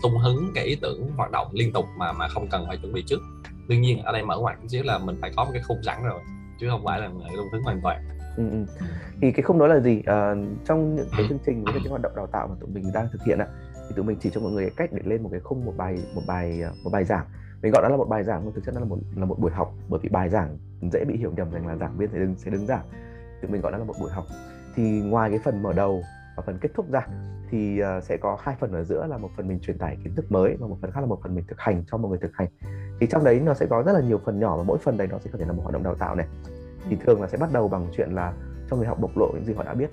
tung 0.03 0.18
hứng 0.18 0.51
cái 0.56 0.65
ý 0.65 0.75
tưởng 0.75 1.12
hoạt 1.18 1.31
động 1.31 1.47
liên 1.51 1.74
tục 1.74 1.86
mà 1.97 2.12
mà 2.12 2.27
không 2.27 2.47
cần 2.47 2.65
phải 2.68 2.77
chuẩn 2.77 2.94
bị 2.94 3.03
trước. 3.07 3.19
Tuy 3.68 3.77
nhiên 3.77 4.03
ở 4.03 4.12
đây 4.12 4.24
mở 4.24 4.38
ngoặt 4.38 4.56
xíu 4.68 4.83
là 4.83 4.97
mình 4.97 5.18
phải 5.21 5.31
có 5.36 5.44
một 5.44 5.51
cái 5.53 5.62
khung 5.68 5.83
sẵn 5.83 6.03
rồi 6.03 6.21
chứ 6.59 6.69
không 6.69 6.86
phải 6.86 7.00
là 7.00 7.09
tung 7.38 7.47
hứng 7.51 7.63
hoàn 7.63 7.81
toàn. 7.81 8.19
Ừ, 8.39 8.50
ừ. 8.51 8.65
thì 9.21 9.31
cái 9.31 9.44
không 9.44 9.59
đó 9.59 9.68
là 9.68 9.80
gì 9.80 10.01
à, 10.06 10.36
trong 10.65 10.95
những 10.95 11.07
cái 11.18 11.25
chương 11.30 11.38
trình 11.45 11.63
với 11.63 11.74
cái 11.74 11.89
hoạt 11.89 12.01
động 12.01 12.15
đào 12.15 12.27
tạo 12.27 12.47
mà 12.47 12.56
tụi 12.59 12.69
mình 12.69 12.91
đang 12.94 13.07
thực 13.12 13.24
hiện 13.24 13.39
ạ 13.39 13.47
thì 13.89 13.95
tụi 13.95 14.06
mình 14.06 14.18
chỉ 14.19 14.30
cho 14.30 14.41
mọi 14.41 14.51
người 14.51 14.69
cách 14.77 14.89
để 14.94 15.01
lên 15.06 15.24
một 15.24 15.30
cái 15.31 15.39
khung 15.39 15.65
một 15.65 15.74
bài 15.77 15.97
một 16.15 16.21
bài 16.27 16.62
ờ, 16.62 16.71
một 16.83 16.89
bài 16.89 17.06
giảng. 17.06 17.25
Mình 17.62 17.71
gọi 17.71 17.83
nó 17.83 17.89
là 17.89 17.97
một 17.97 18.09
bài 18.09 18.24
giảng 18.24 18.41
nhưng 18.44 18.53
thực 18.53 18.65
chất 18.65 18.75
nó 18.75 18.80
là 18.80 18.86
một 18.86 18.97
là 19.15 19.25
một 19.25 19.39
buổi 19.39 19.51
học 19.51 19.74
bởi 19.89 20.00
vì 20.03 20.09
bài 20.09 20.30
giảng 20.30 20.57
dễ 20.91 21.06
bị 21.06 21.18
hiểu 21.18 21.31
nhầm 21.38 21.51
rằng 21.51 21.68
là 21.68 21.75
giảng 21.75 21.97
viên 21.97 22.09
sẽ 22.12 22.19
đứng 22.19 22.36
sẽ 22.38 22.51
đứng 22.51 22.65
giảng. 22.65 22.86
Tụi 23.41 23.51
mình 23.51 23.62
gọi 23.62 23.71
nó 23.71 23.77
là 23.77 23.83
một 23.83 23.95
buổi 24.00 24.12
học. 24.12 24.25
Thì 24.75 25.01
ngoài 25.01 25.30
cái 25.30 25.39
phần 25.44 25.63
mở 25.63 25.74
đầu 25.74 26.03
và 26.38 26.44
phần 26.45 26.57
kết 26.62 26.69
thúc 26.74 26.91
ra 26.91 27.07
thì 27.51 27.81
uh, 27.81 28.03
sẽ 28.03 28.18
có 28.18 28.38
hai 28.41 28.56
phần 28.59 28.71
ở 28.71 28.83
giữa 28.83 29.07
là 29.07 29.18
một 29.18 29.30
phần 29.38 29.47
mình 29.47 29.59
truyền 29.59 29.77
tải 29.77 29.97
kiến 30.03 30.15
thức 30.15 30.31
mới 30.31 30.56
và 30.59 30.68
một 30.68 30.77
phần 30.81 30.91
khác 30.91 31.00
là 31.00 31.07
một 31.07 31.19
phần 31.24 31.36
mình 31.36 31.45
thực 31.47 31.59
hành 31.59 31.83
cho 31.91 31.97
một 31.97 32.07
người 32.07 32.19
thực 32.21 32.31
hành. 32.33 32.47
Thì 33.00 33.07
trong 33.07 33.24
đấy 33.24 33.39
nó 33.39 33.53
sẽ 33.53 33.65
có 33.65 33.83
rất 33.83 33.94
là 33.94 34.01
nhiều 34.01 34.19
phần 34.25 34.39
nhỏ 34.39 34.57
và 34.57 34.63
mỗi 34.63 34.77
phần 34.77 34.97
đấy 34.97 35.07
nó 35.12 35.19
sẽ 35.19 35.30
có 35.33 35.39
thể 35.39 35.45
là 35.45 35.53
một 35.53 35.62
hoạt 35.63 35.74
động 35.74 35.83
đào 35.83 35.95
tạo 35.95 36.15
này 36.15 36.27
thì 36.90 36.98
thường 37.06 37.22
là 37.22 37.28
sẽ 37.28 37.38
bắt 37.38 37.50
đầu 37.54 37.68
bằng 37.68 37.88
chuyện 37.98 38.10
là 38.10 38.34
cho 38.70 38.76
người 38.76 38.88
học 38.88 38.98
bộc 39.00 39.18
lộ 39.18 39.31
những 39.34 39.46
gì 39.46 39.54
họ 39.54 39.64
đã 39.64 39.74
biết. 39.74 39.90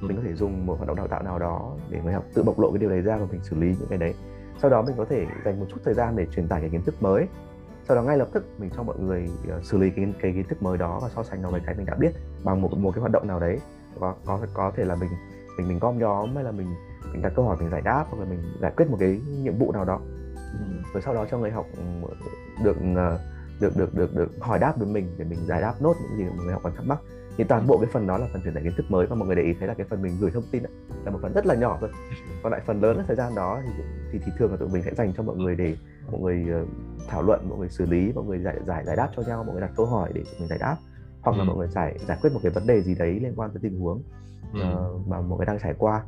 Mình 0.00 0.16
có 0.16 0.22
thể 0.24 0.34
dùng 0.34 0.66
một 0.66 0.74
hoạt 0.76 0.88
động 0.88 0.96
đào 0.96 1.08
tạo 1.08 1.22
nào 1.22 1.38
đó 1.38 1.72
để 1.90 2.00
người 2.04 2.12
học 2.12 2.24
tự 2.34 2.42
bộc 2.42 2.58
lộ 2.58 2.70
cái 2.70 2.78
điều 2.78 2.90
đấy 2.90 3.00
ra 3.00 3.16
và 3.16 3.26
mình 3.30 3.40
xử 3.44 3.56
lý 3.56 3.66
những 3.66 3.88
cái 3.88 3.98
đấy. 3.98 4.14
Sau 4.58 4.70
đó 4.70 4.82
mình 4.82 4.94
có 4.96 5.04
thể 5.04 5.26
dành 5.44 5.60
một 5.60 5.66
chút 5.68 5.80
thời 5.84 5.94
gian 5.94 6.16
để 6.16 6.26
truyền 6.26 6.48
tải 6.48 6.60
cái 6.60 6.70
kiến 6.70 6.82
thức 6.82 7.02
mới. 7.02 7.26
Sau 7.88 7.96
đó 7.96 8.02
ngay 8.02 8.18
lập 8.18 8.28
tức 8.32 8.44
mình 8.58 8.70
cho 8.76 8.82
mọi 8.82 8.98
người 8.98 9.30
uh, 9.56 9.64
xử 9.64 9.78
lý 9.78 9.90
cái, 9.90 10.12
cái 10.20 10.32
kiến 10.32 10.44
thức 10.48 10.62
mới 10.62 10.78
đó 10.78 10.98
và 11.02 11.08
so 11.08 11.22
sánh 11.22 11.42
nó 11.42 11.50
với 11.50 11.60
cái 11.66 11.74
mình 11.74 11.86
đã 11.86 11.94
biết 11.94 12.10
bằng 12.44 12.62
một 12.62 12.78
một 12.78 12.90
cái 12.94 13.00
hoạt 13.00 13.12
động 13.12 13.28
nào 13.28 13.40
đấy. 13.40 13.58
Có 14.00 14.14
có 14.24 14.40
có 14.54 14.72
thể 14.76 14.84
là 14.84 14.94
mình 14.94 15.10
mình 15.58 15.68
mình 15.68 15.78
gom 15.78 15.98
nhóm 15.98 16.34
hay 16.34 16.44
là 16.44 16.50
mình 16.50 16.66
mình 17.12 17.22
đặt 17.22 17.32
câu 17.36 17.44
hỏi 17.44 17.56
mình 17.60 17.70
giải 17.70 17.80
đáp 17.80 18.04
hoặc 18.10 18.18
là 18.18 18.24
mình 18.24 18.42
giải 18.60 18.72
quyết 18.76 18.90
một 18.90 18.96
cái 19.00 19.20
nhiệm 19.42 19.58
vụ 19.58 19.72
nào 19.72 19.84
đó. 19.84 20.00
Rồi 20.92 21.02
sau 21.02 21.14
đó 21.14 21.26
cho 21.30 21.38
người 21.38 21.50
học 21.50 21.66
ừ, 21.76 21.82
được 22.64 22.76
uh, 22.92 23.20
được 23.62 23.76
được 23.76 23.94
được 23.94 24.16
được 24.16 24.30
hỏi 24.40 24.58
đáp 24.58 24.74
với 24.78 24.88
mình 24.88 25.14
để 25.18 25.24
mình 25.24 25.38
giải 25.46 25.60
đáp 25.60 25.74
nốt 25.80 25.94
những 26.02 26.18
gì 26.18 26.24
mà 26.24 26.44
người 26.44 26.52
học 26.52 26.62
còn 26.64 26.74
thắc 26.76 26.86
mắc 26.86 26.98
thì 27.36 27.44
toàn 27.44 27.66
bộ 27.66 27.78
cái 27.78 27.90
phần 27.92 28.06
đó 28.06 28.18
là 28.18 28.26
phần 28.32 28.42
truyền 28.42 28.54
tải 28.54 28.62
kiến 28.62 28.72
thức 28.76 28.86
mới 28.88 29.06
và 29.06 29.16
mọi 29.16 29.26
người 29.26 29.36
để 29.36 29.42
ý 29.42 29.52
thấy 29.58 29.68
là 29.68 29.74
cái 29.74 29.86
phần 29.90 30.02
mình 30.02 30.16
gửi 30.20 30.30
thông 30.30 30.44
tin 30.50 30.62
ấy, 30.62 30.72
là 31.04 31.10
một 31.10 31.18
phần 31.22 31.32
rất 31.32 31.46
là 31.46 31.54
nhỏ 31.54 31.78
thôi 31.80 31.90
còn 32.42 32.52
lại 32.52 32.60
phần 32.66 32.80
lớn 32.80 33.04
thời 33.06 33.16
gian 33.16 33.34
đó 33.34 33.60
thì, 33.64 33.82
thì 34.12 34.18
thì 34.26 34.32
thường 34.38 34.50
là 34.50 34.56
tụi 34.56 34.68
mình 34.68 34.82
sẽ 34.82 34.94
dành 34.94 35.12
cho 35.16 35.22
mọi 35.22 35.36
người 35.36 35.56
để 35.56 35.76
mọi 36.12 36.20
người 36.20 36.46
uh, 36.62 36.68
thảo 37.08 37.22
luận 37.22 37.48
mọi 37.48 37.58
người 37.58 37.68
xử 37.68 37.86
lý 37.86 38.12
mọi 38.14 38.24
người 38.24 38.38
giải 38.38 38.56
giải 38.66 38.84
giải 38.84 38.96
đáp 38.96 39.08
cho 39.16 39.22
nhau 39.22 39.44
mọi 39.44 39.52
người 39.52 39.60
đặt 39.60 39.70
câu 39.76 39.86
hỏi 39.86 40.10
để 40.14 40.22
tụi 40.24 40.40
mình 40.40 40.48
giải 40.48 40.58
đáp 40.58 40.76
hoặc 41.22 41.36
là 41.36 41.42
ừ. 41.42 41.46
mọi 41.46 41.56
người 41.56 41.68
giải 41.68 41.98
giải 42.06 42.18
quyết 42.22 42.30
một 42.32 42.40
cái 42.42 42.52
vấn 42.52 42.66
đề 42.66 42.82
gì 42.82 42.94
đấy 42.94 43.20
liên 43.22 43.32
quan 43.36 43.50
tới 43.50 43.60
tình 43.62 43.80
huống 43.80 44.02
ừ. 44.52 44.60
uh, 44.60 45.08
mà 45.08 45.20
mọi 45.20 45.38
người 45.38 45.46
đang 45.46 45.58
trải 45.58 45.74
qua 45.78 46.02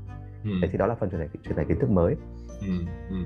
ừ. 0.45 0.51
Thế 0.63 0.69
thì 0.73 0.79
đó 0.79 0.87
là 0.87 0.95
phần 0.95 1.11
truyền 1.11 1.21
tải 1.21 1.29
truyền 1.45 1.57
tải 1.57 1.65
kiến 1.65 1.79
thức 1.81 1.91
mới 1.91 2.17
ừ. 2.61 2.73
Ừ 3.11 3.17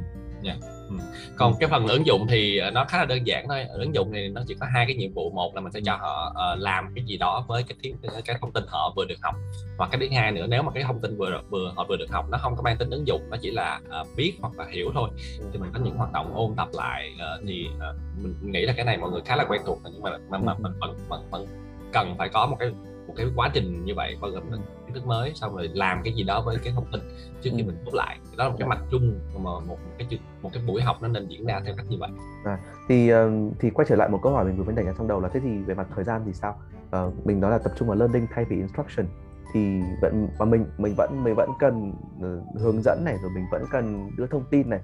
yeah. 0.45 0.59
Dạ, 0.61 0.69
ừ. 0.89 0.97
còn 1.37 1.55
cái 1.61 1.69
phần 1.69 1.87
ứng 1.87 2.07
dụng 2.07 2.27
thì 2.29 2.59
ờ, 2.59 2.71
nó 2.71 2.85
khá 2.85 2.99
là 2.99 3.05
đơn 3.05 3.27
giản 3.27 3.49
thôi. 3.49 3.65
Ứng 3.73 3.95
dụng 3.95 4.13
thì 4.13 4.29
nó 4.29 4.43
chỉ 4.49 4.55
có 4.61 4.67
hai 4.75 4.87
cái 4.87 4.97
nhiệm 4.97 5.13
vụ. 5.13 5.31
Một 5.31 5.55
là 5.55 5.61
mình 5.61 5.73
sẽ 5.73 5.81
cho 5.85 5.97
họ 5.97 6.35
uh, 6.53 6.61
làm 6.61 6.93
cái 6.95 7.05
gì 7.05 7.17
đó 7.17 7.45
với 7.49 7.63
cái 7.63 7.77
thiết 7.83 7.95
cái 8.25 8.37
thông 8.41 8.53
tin 8.53 8.65
họ 8.69 8.93
vừa 8.97 9.05
được 9.05 9.19
học. 9.23 9.35
Hoặc 9.79 9.89
cái 9.93 10.01
thứ 10.01 10.17
hai 10.17 10.33
nữa 10.33 10.47
nếu 10.49 10.63
mà 10.63 10.73
cái 10.73 10.83
thông 10.83 11.01
tin 11.01 11.17
vừa 11.17 11.41
vừa 11.51 11.73
họ 11.77 11.85
vừa 11.89 11.97
được 11.97 12.11
học 12.11 12.27
nó 12.31 12.39
không 12.39 12.57
có 12.57 12.63
mang 12.63 12.77
tính 12.77 12.91
ứng 12.91 13.07
dụng 13.07 13.23
nó 13.31 13.37
chỉ 13.41 13.51
là 13.51 13.81
uh, 14.01 14.09
biết 14.17 14.35
hoặc 14.41 14.53
là 14.59 14.67
hiểu 14.71 14.91
thôi 14.95 15.11
thì 15.53 15.59
mình 15.59 15.71
có 15.75 15.81
những 15.81 15.97
hoạt 15.97 16.13
động 16.13 16.35
ôn 16.35 16.55
tập 16.57 16.69
lại 16.73 17.11
uh, 17.15 17.45
thì 17.47 17.69
uh, 17.77 17.97
mình 18.23 18.53
nghĩ 18.53 18.67
là 18.67 18.73
cái 18.73 18.85
này 18.85 18.97
mọi 18.97 19.11
người 19.11 19.21
khá 19.25 19.37
là 19.37 19.45
quen 19.49 19.63
thuộc 19.67 19.79
nhưng 19.93 20.03
mà 20.03 20.11
mà, 20.31 20.39
mà 20.39 20.55
mình 20.59 20.73
vẫn 20.81 20.97
vẫn 21.09 21.31
vẫn 21.31 21.47
cần 21.93 22.15
phải 22.19 22.29
có 22.29 22.47
một 22.47 22.57
cái 22.61 22.71
một 23.07 23.15
cái 23.17 23.27
quá 23.37 23.51
trình 23.55 23.85
như 23.85 23.95
vậy. 23.95 24.17
Bao 24.21 24.31
gồm 24.31 24.43
kiến 24.89 24.95
thức 24.95 25.07
mới 25.07 25.35
xong 25.35 25.57
rồi 25.57 25.71
làm 25.75 26.01
cái 26.05 26.13
gì 26.13 26.23
đó 26.23 26.43
với 26.47 26.57
cái 26.65 26.73
thông 26.73 26.87
tin 26.93 27.01
trước 27.43 27.51
khi 27.57 27.63
ừ. 27.63 27.67
mình 27.67 27.77
chốt 27.85 27.95
lại 27.95 28.19
đó 28.37 28.45
là 28.45 28.51
một 28.51 28.57
cái 28.59 28.69
dạ. 28.69 28.75
mặt 28.75 28.85
chung 28.91 29.21
mà 29.35 29.51
một 29.61 29.79
cái 29.99 30.19
một 30.43 30.51
cái 30.53 30.63
buổi 30.67 30.83
học 30.83 30.97
nó 31.03 31.09
nên 31.09 31.29
diễn 31.29 31.47
ra 31.47 31.61
theo 31.65 31.75
cách 31.77 31.87
như 31.89 31.97
vậy 32.01 32.11
à, 32.45 32.59
thì 32.89 33.09
ờ, 33.09 33.31
thì 33.59 33.71
quay 33.71 33.87
trở 33.89 33.97
lại 33.97 34.09
một 34.09 34.21
câu 34.23 34.33
hỏi 34.33 34.45
mình 34.45 34.57
vừa 34.57 34.65
mới 34.65 34.75
đánh 34.75 34.87
ra 34.87 34.93
trong 34.99 35.09
đầu 35.09 35.21
là 35.21 35.29
thế 35.29 35.41
thì 35.41 35.59
về 35.59 35.75
mặt 35.75 35.87
thời 35.95 36.05
gian 36.05 36.23
thì 36.27 36.33
sao 36.33 36.61
uh, 37.07 37.27
mình 37.27 37.41
nói 37.41 37.51
là 37.51 37.59
tập 37.59 37.73
trung 37.79 37.89
vào 37.89 37.97
learning 37.97 38.27
thay 38.35 38.45
vì 38.45 38.57
instruction 38.57 39.07
thì 39.53 39.81
vẫn 40.03 40.29
mà 40.39 40.45
mình 40.45 40.67
mình 40.79 40.95
vẫn 40.97 41.25
mình 41.25 41.35
vẫn 41.35 41.51
cần 41.59 41.93
uh, 42.17 42.61
hướng 42.61 42.83
dẫn 42.83 43.05
này 43.05 43.17
rồi 43.23 43.31
mình 43.35 43.45
vẫn 43.53 43.65
cần 43.71 44.11
đưa 44.17 44.27
thông 44.27 44.45
tin 44.51 44.71
này 44.71 44.81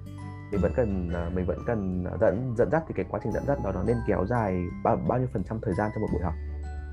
mình 0.51 0.61
vẫn 0.61 0.71
cần 0.75 1.09
uh, 1.27 1.33
mình 1.33 1.45
vẫn 1.45 1.57
cần 1.65 2.05
dẫn 2.21 2.53
dẫn 2.57 2.69
dắt 2.71 2.83
thì 2.87 2.93
cái 2.97 3.05
quá 3.09 3.19
trình 3.23 3.33
dẫn 3.33 3.43
dắt 3.47 3.57
đó 3.63 3.71
nó 3.71 3.83
nên 3.83 3.97
kéo 4.07 4.25
dài 4.25 4.63
bao 4.83 4.95
bao 5.07 5.19
nhiêu 5.19 5.27
phần 5.33 5.43
trăm 5.49 5.59
thời 5.61 5.73
gian 5.73 5.91
cho 5.95 6.01
một 6.01 6.07
buổi 6.13 6.21
học 6.21 6.33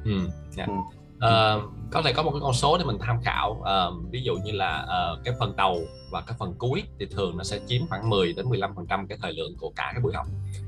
ừ, 0.05 0.11
yeah. 0.11 0.33
Dạ. 0.51 0.65
ừ 0.67 1.02
uh, 1.23 1.63
có 1.91 2.03
thể 2.03 2.13
có 2.13 2.23
một 2.23 2.31
cái 2.31 2.41
con 2.43 2.53
số 2.53 2.79
để 2.79 2.85
mình 2.85 2.99
tham 3.01 3.21
khảo. 3.25 3.51
Uh, 3.51 4.11
ví 4.11 4.23
dụ 4.23 4.35
như 4.45 4.53
là 4.53 4.85
uh, 4.85 5.25
cái 5.25 5.35
phần 5.39 5.57
đầu 5.57 5.81
và 6.11 6.21
cái 6.21 6.37
phần 6.39 6.55
cuối 6.59 6.83
thì 6.99 7.07
thường 7.07 7.37
nó 7.37 7.45
sẽ 7.45 7.59
chiếm 7.67 7.83
khoảng 7.89 8.11
10 8.11 8.33
đến 8.33 8.49
15 8.49 8.75
phần 8.75 8.87
trăm 8.87 9.07
cái 9.07 9.19
thời 9.23 9.33
lượng 9.33 9.57
của 9.59 9.73
cả 9.77 9.91
cái 9.95 10.03
buổi 10.03 10.13
học. 10.15 10.27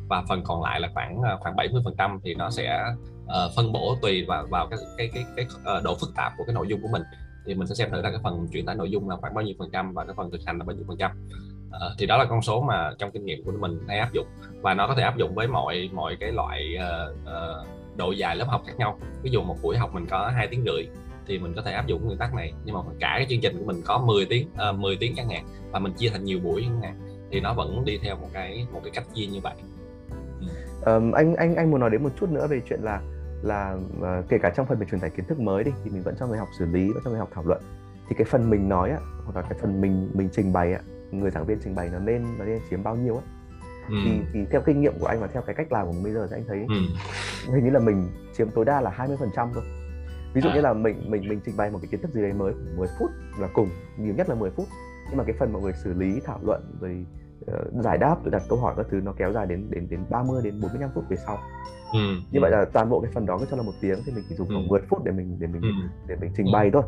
Và 0.08 0.24
phần 0.28 0.42
còn 0.44 0.62
lại 0.62 0.80
là 0.80 0.88
khoảng 0.94 1.20
khoảng 1.40 1.56
70 1.56 1.82
phần 1.84 1.94
trăm 1.98 2.20
thì 2.24 2.34
nó 2.34 2.50
sẽ 2.50 2.84
uh, 3.24 3.52
phân 3.56 3.72
bổ 3.72 3.96
tùy 4.02 4.24
vào 4.24 4.46
vào 4.50 4.66
cái 4.66 4.78
cái 4.96 5.10
cái, 5.14 5.24
cái 5.36 5.46
uh, 5.78 5.84
độ 5.84 5.94
phức 5.94 6.10
tạp 6.16 6.32
của 6.38 6.44
cái 6.46 6.54
nội 6.54 6.66
dung 6.68 6.82
của 6.82 6.88
mình. 6.92 7.02
Thì 7.46 7.54
mình 7.54 7.66
sẽ 7.66 7.74
xem 7.74 7.90
thử 7.90 8.00
là 8.00 8.10
cái 8.10 8.20
phần 8.22 8.48
truyền 8.52 8.66
tải 8.66 8.74
nội 8.74 8.90
dung 8.90 9.08
là 9.08 9.16
khoảng 9.16 9.34
bao 9.34 9.44
nhiêu 9.44 9.54
phần 9.58 9.70
trăm 9.72 9.94
và 9.94 10.04
cái 10.04 10.14
phần 10.16 10.30
thực 10.30 10.40
hành 10.46 10.58
là 10.58 10.64
bao 10.64 10.76
nhiêu 10.76 10.84
phần 10.88 10.96
trăm. 10.96 11.10
Uh, 11.68 11.98
thì 11.98 12.06
đó 12.06 12.16
là 12.16 12.24
con 12.24 12.42
số 12.42 12.60
mà 12.60 12.90
trong 12.98 13.10
kinh 13.10 13.24
nghiệm 13.24 13.44
của 13.44 13.52
mình 13.60 13.80
hay 13.88 13.98
áp 13.98 14.12
dụng. 14.12 14.26
Và 14.62 14.74
nó 14.74 14.86
có 14.86 14.94
thể 14.94 15.02
áp 15.02 15.16
dụng 15.16 15.34
với 15.34 15.48
mọi 15.48 15.90
mọi 15.92 16.16
cái 16.20 16.32
loại 16.32 16.76
uh, 16.76 17.16
uh, 17.22 17.66
độ 17.96 18.10
dài 18.10 18.36
lớp 18.36 18.46
học 18.48 18.62
khác 18.66 18.72
nhau. 18.78 18.98
Ví 19.22 19.30
dụ 19.30 19.42
một 19.42 19.56
buổi 19.62 19.76
học 19.76 19.94
mình 19.94 20.06
có 20.10 20.30
hai 20.34 20.48
tiếng 20.48 20.64
rưỡi 20.64 20.86
thì 21.26 21.38
mình 21.38 21.52
có 21.56 21.62
thể 21.62 21.72
áp 21.72 21.86
dụng 21.86 22.06
nguyên 22.06 22.18
tắc 22.18 22.34
này 22.34 22.52
nhưng 22.64 22.74
mà 22.74 22.80
cả 23.00 23.14
cái 23.16 23.26
chương 23.30 23.40
trình 23.40 23.58
của 23.58 23.64
mình 23.64 23.82
có 23.84 23.98
10 23.98 24.26
tiếng 24.26 24.48
ờ, 24.56 24.70
uh, 24.70 24.78
10 24.78 24.96
tiếng 25.00 25.14
chẳng 25.16 25.28
hạn 25.28 25.44
và 25.72 25.78
mình 25.78 25.92
chia 25.92 26.08
thành 26.08 26.24
nhiều 26.24 26.38
buổi 26.38 26.62
chẳng 26.62 26.82
hạn 26.82 27.00
thì 27.30 27.40
nó 27.40 27.54
vẫn 27.54 27.84
đi 27.84 27.98
theo 28.02 28.16
một 28.16 28.28
cái 28.32 28.66
một 28.72 28.80
cái 28.84 28.90
cách 28.94 29.04
chia 29.14 29.26
như 29.26 29.40
vậy. 29.42 29.54
Um, 30.86 31.12
anh 31.12 31.34
anh 31.34 31.54
anh 31.54 31.70
muốn 31.70 31.80
nói 31.80 31.90
đến 31.90 32.02
một 32.02 32.10
chút 32.20 32.30
nữa 32.30 32.46
về 32.50 32.60
chuyện 32.68 32.80
là 32.82 33.00
là 33.42 33.76
uh, 33.98 34.28
kể 34.28 34.38
cả 34.42 34.52
trong 34.56 34.66
phần 34.66 34.78
về 34.78 34.86
truyền 34.90 35.00
tải 35.00 35.10
kiến 35.10 35.26
thức 35.26 35.40
mới 35.40 35.64
đi 35.64 35.70
thì 35.84 35.90
mình 35.90 36.02
vẫn 36.02 36.14
cho 36.20 36.26
người 36.26 36.38
học 36.38 36.48
xử 36.58 36.66
lý 36.66 36.88
vẫn 36.92 37.02
cho 37.04 37.10
người 37.10 37.18
học 37.18 37.30
thảo 37.34 37.44
luận. 37.46 37.62
Thì 38.08 38.14
cái 38.18 38.24
phần 38.24 38.50
mình 38.50 38.68
nói 38.68 38.90
á 38.90 38.98
hoặc 39.24 39.36
là 39.36 39.42
cái 39.42 39.58
phần 39.60 39.80
mình 39.80 40.10
mình 40.14 40.28
trình 40.32 40.52
bày 40.52 40.72
á 40.72 40.80
người 41.10 41.30
giảng 41.30 41.46
viên 41.46 41.58
trình 41.64 41.74
bày 41.74 41.88
nó 41.92 41.98
nên 41.98 42.24
nó 42.38 42.44
nên 42.44 42.60
chiếm 42.70 42.82
bao 42.82 42.96
nhiêu 42.96 43.16
á? 43.16 43.22
Ừ. 43.88 43.94
thì, 44.04 44.20
thì 44.32 44.40
theo 44.50 44.60
kinh 44.66 44.80
nghiệm 44.80 44.92
của 45.00 45.06
anh 45.06 45.20
và 45.20 45.26
theo 45.26 45.42
cái 45.42 45.54
cách 45.54 45.72
làm 45.72 45.86
của 45.86 45.92
mình 45.92 46.02
bây 46.02 46.12
giờ 46.12 46.26
thì 46.30 46.36
anh 46.36 46.44
thấy 46.48 46.66
ừ. 46.68 47.54
hình 47.54 47.64
như 47.64 47.70
là 47.70 47.80
mình 47.80 48.08
chiếm 48.36 48.50
tối 48.50 48.64
đa 48.64 48.80
là 48.80 48.90
20% 48.98 49.48
thôi 49.54 49.64
ví 50.34 50.40
dụ 50.40 50.48
à. 50.48 50.54
như 50.54 50.60
là 50.60 50.72
mình 50.72 51.10
mình 51.10 51.28
mình 51.28 51.40
trình 51.44 51.56
bày 51.56 51.70
một 51.70 51.78
cái 51.82 51.88
kiến 51.90 52.02
thức 52.02 52.10
gì 52.14 52.22
đấy 52.22 52.32
mới 52.32 52.52
10 52.76 52.88
phút 52.98 53.10
là 53.38 53.48
cùng 53.54 53.68
nhiều 53.98 54.14
nhất 54.14 54.28
là 54.28 54.34
10 54.34 54.50
phút 54.50 54.66
nhưng 55.08 55.18
mà 55.18 55.24
cái 55.24 55.36
phần 55.38 55.52
mọi 55.52 55.62
người 55.62 55.72
xử 55.72 55.92
lý 55.92 56.20
thảo 56.24 56.40
luận 56.42 56.78
rồi 56.80 57.06
uh, 57.50 57.84
giải 57.84 57.98
đáp 57.98 58.16
rồi 58.24 58.30
đặt 58.30 58.42
câu 58.48 58.58
hỏi 58.58 58.74
các 58.76 58.86
thứ 58.90 59.00
nó 59.00 59.12
kéo 59.16 59.32
dài 59.32 59.46
đến 59.46 59.66
đến 59.70 59.86
đến 59.90 60.04
30 60.10 60.40
đến 60.44 60.60
45 60.60 60.90
phút 60.94 61.04
về 61.08 61.16
sau 61.26 61.38
ừ. 61.92 61.98
như 62.30 62.40
vậy 62.40 62.50
là 62.50 62.64
toàn 62.72 62.90
bộ 62.90 63.00
cái 63.00 63.12
phần 63.14 63.26
đó 63.26 63.38
cứ 63.38 63.46
cho 63.50 63.56
là 63.56 63.62
một 63.62 63.72
tiếng 63.80 63.98
thì 64.06 64.12
mình 64.12 64.24
chỉ 64.28 64.34
dùng 64.34 64.48
khoảng 64.48 64.62
ừ. 64.62 64.70
10 64.70 64.80
phút 64.88 65.04
để 65.04 65.12
mình 65.12 65.36
để 65.38 65.46
mình 65.46 65.62
ừ. 65.62 65.68
để 66.06 66.16
mình 66.20 66.32
trình 66.36 66.46
bày 66.52 66.70
thôi 66.72 66.82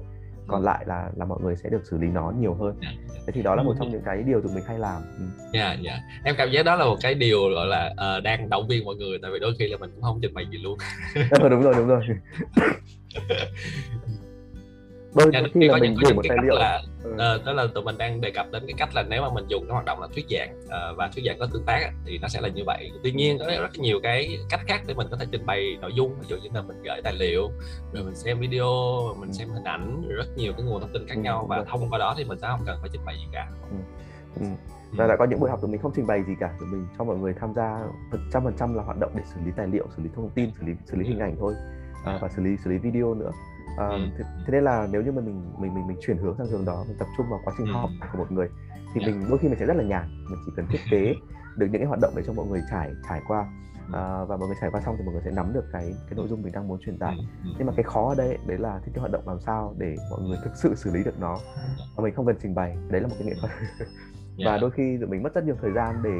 còn 0.46 0.64
lại 0.64 0.84
là 0.86 1.10
là 1.16 1.24
mọi 1.24 1.38
người 1.42 1.56
sẽ 1.56 1.68
được 1.68 1.80
xử 1.90 1.98
lý 1.98 2.06
nó 2.08 2.32
nhiều 2.38 2.54
hơn. 2.54 2.76
Dạ, 2.82 2.88
dạ. 3.08 3.14
thế 3.26 3.32
thì 3.32 3.42
đó 3.42 3.54
là 3.54 3.62
một 3.62 3.74
trong 3.78 3.90
những 3.90 4.02
cái 4.04 4.22
điều 4.26 4.40
tụi 4.40 4.54
mình 4.54 4.64
hay 4.66 4.78
làm 4.78 5.02
ừ. 5.18 5.24
dạ 5.52 5.66
yeah, 5.66 5.80
dạ 5.82 5.90
yeah. 5.90 6.02
em 6.24 6.34
cảm 6.38 6.50
giác 6.50 6.62
đó 6.62 6.76
là 6.76 6.84
một 6.84 6.96
cái 7.02 7.14
điều 7.14 7.48
gọi 7.48 7.66
là 7.66 7.90
uh, 7.92 8.22
đang 8.22 8.48
động 8.48 8.68
viên 8.68 8.84
mọi 8.84 8.94
người 8.94 9.18
tại 9.22 9.30
vì 9.30 9.38
đôi 9.38 9.54
khi 9.58 9.68
là 9.68 9.76
mình 9.76 9.90
cũng 9.94 10.02
không 10.02 10.18
trình 10.22 10.34
bày 10.34 10.46
gì 10.50 10.58
luôn 10.58 10.78
ừ, 11.14 11.48
đúng 11.50 11.62
rồi 11.62 11.74
đúng 11.76 11.86
rồi 11.86 12.02
đôi 15.16 15.30
dạ, 15.32 15.40
khi 15.54 15.68
là 15.68 15.78
mình 15.78 15.96
gửi 16.04 16.14
một 16.14 16.22
tài 16.28 16.38
liệu 16.42 16.54
là 16.54 16.82
ừ. 17.02 17.10
uh, 17.12 17.44
đó 17.44 17.52
là 17.52 17.66
tụi 17.74 17.84
mình 17.84 17.98
đang 17.98 18.20
đề 18.20 18.30
cập 18.30 18.46
đến 18.52 18.62
cái 18.66 18.74
cách 18.78 18.94
là 18.94 19.02
nếu 19.02 19.22
mà 19.22 19.30
mình 19.34 19.44
dùng 19.48 19.64
cái 19.66 19.72
hoạt 19.72 19.84
động 19.84 20.00
là 20.00 20.08
thuyết 20.14 20.26
giảng 20.30 20.60
uh, 20.64 20.96
và 20.96 21.10
thuyết 21.14 21.24
giảng 21.26 21.38
có 21.38 21.46
tương 21.52 21.64
tác 21.64 21.90
thì 22.06 22.18
nó 22.18 22.28
sẽ 22.28 22.40
là 22.40 22.48
như 22.48 22.62
vậy 22.66 22.90
tuy 23.02 23.12
nhiên 23.12 23.38
có 23.38 23.46
rất 23.46 23.78
nhiều 23.78 24.00
cái 24.02 24.38
cách 24.50 24.60
khác 24.66 24.82
để 24.86 24.94
mình 24.94 25.06
có 25.10 25.16
thể 25.16 25.26
trình 25.32 25.46
bày 25.46 25.76
nội 25.80 25.92
dung 25.94 26.14
ví 26.20 26.26
dụ 26.28 26.36
như 26.36 26.48
là 26.54 26.62
mình 26.62 26.82
gửi 26.82 27.00
tài 27.04 27.14
liệu 27.14 27.50
rồi 27.92 28.04
mình 28.04 28.14
xem 28.14 28.40
video 28.40 28.68
mình 29.20 29.32
xem 29.32 29.48
hình 29.48 29.64
ảnh 29.64 30.02
rất 30.08 30.26
nhiều 30.36 30.52
cái 30.56 30.66
nguồn 30.66 30.80
thông 30.80 30.92
tin 30.92 31.06
khác 31.08 31.14
ừ, 31.16 31.20
nhau 31.20 31.46
và 31.48 31.64
thông 31.68 31.90
qua 31.90 31.98
đó 31.98 32.14
thì 32.18 32.24
mình 32.24 32.38
sẽ 32.38 32.48
không 32.50 32.60
cần 32.66 32.78
phải 32.80 32.90
trình 32.92 33.04
bày 33.06 33.16
gì 33.16 33.26
cả 33.32 33.48
ừ. 33.70 33.76
Ừ. 34.40 34.46
Và 34.92 35.04
ừ. 35.04 35.08
đã 35.08 35.16
có 35.18 35.24
những 35.24 35.40
buổi 35.40 35.50
học 35.50 35.60
tụi 35.62 35.70
mình 35.70 35.80
không 35.82 35.92
trình 35.96 36.06
bày 36.06 36.22
gì 36.26 36.32
cả, 36.40 36.50
tụi 36.60 36.68
mình 36.68 36.86
cho 36.98 37.04
mọi 37.04 37.16
người 37.16 37.34
tham 37.40 37.54
gia 37.54 37.80
trăm 38.32 38.44
phần 38.44 38.54
trăm 38.58 38.74
là 38.74 38.82
hoạt 38.82 38.98
động 38.98 39.10
để 39.14 39.22
xử 39.34 39.40
lý 39.44 39.52
tài 39.56 39.66
liệu, 39.66 39.86
xử 39.96 40.02
lý 40.02 40.08
thông 40.16 40.30
tin, 40.30 40.50
xử 40.60 40.66
lý 40.66 40.72
xử 40.84 40.96
lý 40.96 41.06
hình 41.08 41.18
ảnh 41.18 41.36
thôi 41.40 41.54
à, 42.04 42.18
và 42.20 42.28
xử 42.28 42.42
lý 42.42 42.56
xử 42.64 42.70
lý 42.70 42.78
video 42.78 43.14
nữa 43.14 43.30
à, 43.76 43.88
thế, 44.18 44.24
thế 44.46 44.52
nên 44.52 44.64
là 44.64 44.88
nếu 44.92 45.02
như 45.02 45.12
mà 45.12 45.22
mình 45.22 45.52
mình 45.58 45.74
mình 45.74 45.86
mình 45.86 45.96
chuyển 46.00 46.18
hướng 46.18 46.36
sang 46.38 46.46
hướng 46.46 46.64
đó 46.64 46.84
mình 46.88 46.96
tập 46.98 47.08
trung 47.16 47.26
vào 47.30 47.40
quá 47.44 47.54
trình 47.58 47.66
học 47.66 47.90
của 48.12 48.18
một 48.18 48.32
người 48.32 48.48
thì 48.94 49.06
mình 49.06 49.26
đôi 49.28 49.38
khi 49.38 49.48
mình 49.48 49.58
sẽ 49.58 49.66
rất 49.66 49.76
là 49.76 49.84
nhàn. 49.84 50.08
Mình 50.30 50.38
chỉ 50.46 50.52
cần 50.56 50.66
thiết 50.70 50.80
kế 50.90 51.14
được 51.56 51.66
những 51.70 51.80
cái 51.80 51.86
hoạt 51.86 52.00
động 52.02 52.12
để 52.16 52.22
cho 52.26 52.32
mọi 52.32 52.46
người 52.46 52.60
trải 52.70 52.92
trải 53.08 53.20
qua. 53.28 53.46
À, 53.92 54.24
và 54.24 54.36
mọi 54.36 54.48
người 54.48 54.56
trải 54.60 54.70
qua 54.70 54.80
xong 54.80 54.94
thì 54.98 55.04
mọi 55.04 55.12
người 55.12 55.22
sẽ 55.24 55.30
nắm 55.30 55.52
được 55.52 55.64
cái 55.72 55.94
cái 56.06 56.14
nội 56.16 56.28
dung 56.28 56.42
mình 56.42 56.52
đang 56.52 56.68
muốn 56.68 56.80
truyền 56.80 56.98
tải. 56.98 57.16
nhưng 57.58 57.66
mà 57.66 57.72
cái 57.76 57.82
khó 57.82 58.08
ở 58.08 58.14
đây 58.14 58.38
đấy 58.46 58.58
là 58.58 58.80
thiết 58.84 58.92
kế 58.94 59.00
hoạt 59.00 59.12
động 59.12 59.28
làm 59.28 59.40
sao 59.40 59.74
để 59.78 59.96
mọi 60.10 60.20
người 60.22 60.38
thực 60.44 60.56
sự 60.56 60.74
xử 60.74 60.90
lý 60.92 61.04
được 61.04 61.20
nó. 61.20 61.38
Và 61.96 62.04
mình 62.04 62.14
không 62.14 62.26
cần 62.26 62.36
trình 62.42 62.54
bày 62.54 62.76
đấy 62.88 63.00
là 63.00 63.08
một 63.08 63.14
cái 63.18 63.28
nghệ 63.28 63.34
thuật. 63.40 63.52
Và 64.44 64.58
đôi 64.58 64.70
khi 64.70 64.98
mình 65.08 65.22
mất 65.22 65.34
rất 65.34 65.44
nhiều 65.44 65.56
thời 65.62 65.72
gian 65.72 66.02
để 66.02 66.16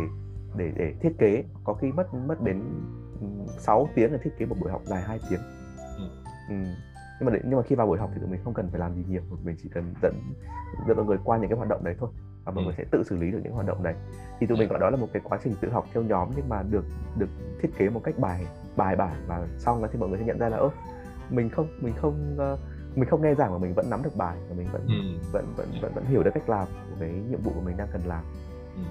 để 0.57 0.73
để 0.77 0.95
thiết 1.01 1.13
kế. 1.19 1.45
Có 1.65 1.75
khi 1.75 1.93
mất 1.93 2.15
mất 2.15 2.41
đến 2.43 2.63
6 3.59 3.89
tiếng 3.95 4.13
để 4.13 4.19
thiết 4.25 4.39
kế 4.39 4.47
một 4.47 4.57
buổi 4.61 4.71
học 4.71 4.83
dài 4.85 5.03
2 5.03 5.19
tiếng. 5.31 5.41
Ừ 6.49 6.55
nhưng 7.21 7.27
mà 7.27 7.33
để, 7.33 7.41
nhưng 7.45 7.57
mà 7.57 7.63
khi 7.63 7.75
vào 7.75 7.87
buổi 7.87 7.99
học 7.99 8.11
thì 8.15 8.21
tụi 8.21 8.31
mình 8.31 8.41
không 8.45 8.55
cần 8.55 8.69
phải 8.71 8.81
làm 8.81 8.95
gì 8.95 9.05
nhiều 9.09 9.23
mình 9.45 9.57
chỉ 9.63 9.69
cần 9.75 9.95
dẫn 10.03 10.15
dẫn 10.89 10.97
mọi 10.97 11.07
người 11.07 11.19
qua 11.25 11.39
những 11.39 11.49
cái 11.49 11.57
hoạt 11.57 11.69
động 11.69 11.85
đấy 11.85 11.95
thôi 11.99 12.11
và 12.45 12.53
mọi 12.53 12.65
ừ. 12.65 12.67
người 12.67 12.75
sẽ 12.79 12.85
tự 12.91 13.03
xử 13.05 13.17
lý 13.17 13.31
được 13.31 13.41
những 13.45 13.53
hoạt 13.53 13.67
động 13.67 13.83
đấy 13.83 13.95
thì 14.41 14.47
tụi 14.47 14.59
mình 14.59 14.69
gọi 14.69 14.79
đó 14.79 14.91
là 14.91 14.97
một 14.97 15.09
cái 15.13 15.23
quá 15.25 15.39
trình 15.45 15.55
tự 15.61 15.71
học 15.71 15.87
theo 15.93 16.03
nhóm 16.03 16.31
nhưng 16.37 16.49
mà 16.49 16.63
được 16.63 16.85
được 17.19 17.29
thiết 17.63 17.69
kế 17.79 17.89
một 17.89 18.01
cách 18.05 18.19
bài 18.19 18.47
bài 18.77 18.97
bản 18.97 19.25
và 19.27 19.47
xong 19.59 19.83
đó 19.83 19.89
thì 19.93 19.99
mọi 19.99 20.09
người 20.09 20.19
sẽ 20.19 20.25
nhận 20.25 20.39
ra 20.39 20.49
là 20.49 20.57
ơ 20.57 20.71
mình 21.31 21.51
không 21.51 21.69
mình 21.81 21.95
không 21.97 22.37
uh, 22.53 22.59
mình 22.97 23.09
không 23.09 23.23
nghe 23.23 23.35
giảng 23.35 23.53
mà 23.53 23.59
mình 23.59 23.75
vẫn 23.75 23.91
nắm 23.91 24.03
được 24.03 24.17
bài 24.17 24.37
và 24.49 24.55
mình 24.57 24.69
vẫn 24.73 24.87
ừ. 24.87 25.29
vẫn, 25.33 25.45
vẫn 25.57 25.69
vẫn 25.83 25.93
vẫn 25.95 26.05
hiểu 26.05 26.23
được 26.23 26.31
cách 26.35 26.49
làm 26.49 26.67
của 26.67 26.97
cái 27.01 27.11
nhiệm 27.31 27.41
vụ 27.41 27.53
của 27.55 27.61
mình 27.61 27.77
đang 27.77 27.89
cần 27.93 28.03
làm 28.07 28.25
ừ. 28.77 28.83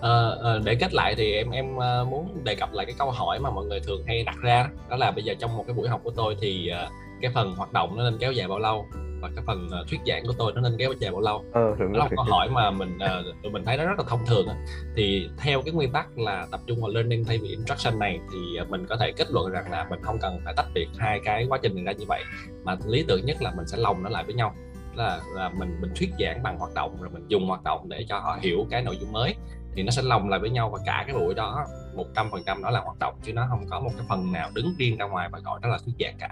À, 0.00 0.58
để 0.64 0.74
kết 0.80 0.94
lại 0.94 1.14
thì 1.16 1.32
em 1.32 1.50
em 1.50 1.76
muốn 2.10 2.44
đề 2.44 2.54
cập 2.54 2.72
lại 2.72 2.86
cái 2.86 2.94
câu 2.98 3.10
hỏi 3.10 3.38
mà 3.38 3.50
mọi 3.50 3.64
người 3.64 3.80
thường 3.80 4.02
hay 4.06 4.24
đặt 4.24 4.36
ra 4.42 4.70
đó 4.88 4.96
là 4.96 5.10
bây 5.10 5.24
giờ 5.24 5.34
trong 5.38 5.56
một 5.56 5.64
cái 5.66 5.74
buổi 5.74 5.88
học 5.88 6.00
của 6.04 6.12
tôi 6.16 6.36
thì 6.40 6.70
uh, 6.86 6.92
cái 7.20 7.30
phần 7.34 7.54
hoạt 7.56 7.72
động 7.72 7.96
nó 7.96 8.10
nên 8.10 8.18
kéo 8.18 8.32
dài 8.32 8.48
bao 8.48 8.58
lâu 8.58 8.86
và 9.20 9.30
cái 9.36 9.44
phần 9.46 9.66
uh, 9.66 9.88
thuyết 9.88 10.00
giảng 10.06 10.26
của 10.26 10.32
tôi 10.38 10.52
nó 10.52 10.60
nên 10.60 10.76
kéo 10.78 10.92
dài 10.98 11.12
bao 11.12 11.20
lâu? 11.20 11.44
Ờ, 11.52 11.74
đó 11.78 11.86
là 11.92 12.08
câu 12.16 12.24
hỏi 12.24 12.48
mà 12.50 12.70
mình 12.70 12.96
uh, 12.96 13.42
tụi 13.42 13.52
mình 13.52 13.64
thấy 13.64 13.76
nó 13.76 13.84
rất 13.84 13.98
là 13.98 14.04
thông 14.08 14.26
thường 14.26 14.48
thì 14.96 15.30
theo 15.38 15.62
cái 15.62 15.74
nguyên 15.74 15.92
tắc 15.92 16.18
là 16.18 16.46
tập 16.50 16.60
trung 16.66 16.80
vào 16.80 16.90
learning 16.90 17.24
thay 17.24 17.38
vì 17.38 17.48
instruction 17.48 17.98
này 17.98 18.20
thì 18.32 18.60
uh, 18.62 18.70
mình 18.70 18.86
có 18.86 18.96
thể 18.96 19.12
kết 19.16 19.30
luận 19.30 19.50
rằng 19.50 19.70
là 19.70 19.86
mình 19.90 20.02
không 20.02 20.18
cần 20.20 20.40
phải 20.44 20.54
tách 20.56 20.66
biệt 20.74 20.88
hai 20.98 21.20
cái 21.24 21.46
quá 21.48 21.58
trình 21.62 21.74
này 21.74 21.84
ra 21.84 21.92
như 21.92 22.04
vậy 22.08 22.22
mà 22.64 22.76
lý 22.86 23.04
tưởng 23.08 23.26
nhất 23.26 23.36
là 23.42 23.52
mình 23.56 23.66
sẽ 23.66 23.78
lồng 23.78 24.02
nó 24.02 24.10
lại 24.10 24.24
với 24.24 24.34
nhau. 24.34 24.54
Là 24.94 25.20
là 25.34 25.48
mình 25.48 25.76
mình 25.80 25.90
thuyết 25.96 26.10
giảng 26.18 26.42
bằng 26.42 26.58
hoạt 26.58 26.74
động 26.74 26.96
rồi 27.00 27.10
mình 27.12 27.24
dùng 27.28 27.48
hoạt 27.48 27.62
động 27.62 27.88
để 27.88 28.04
cho 28.08 28.18
họ 28.18 28.38
hiểu 28.40 28.66
cái 28.70 28.82
nội 28.82 28.96
dung 29.00 29.12
mới 29.12 29.34
thì 29.74 29.82
nó 29.82 29.90
sẽ 29.90 30.02
lồng 30.02 30.28
lại 30.28 30.40
với 30.40 30.50
nhau 30.50 30.70
và 30.70 30.78
cả 30.86 31.04
cái 31.06 31.16
buổi 31.16 31.34
đó 31.34 31.66
một 31.94 32.06
trăm 32.14 32.30
phần 32.30 32.42
trăm 32.46 32.62
nó 32.62 32.70
là 32.70 32.80
hoạt 32.80 32.98
động 32.98 33.14
chứ 33.22 33.32
nó 33.32 33.46
không 33.50 33.66
có 33.70 33.80
một 33.80 33.90
cái 33.96 34.06
phần 34.08 34.32
nào 34.32 34.50
đứng 34.54 34.74
riêng 34.78 34.96
ra 34.96 35.06
ngoài 35.06 35.28
và 35.32 35.38
gọi 35.38 35.60
đó 35.62 35.68
là 35.68 35.78
thuyết 35.84 35.94
giảng 35.98 36.14
cả 36.18 36.28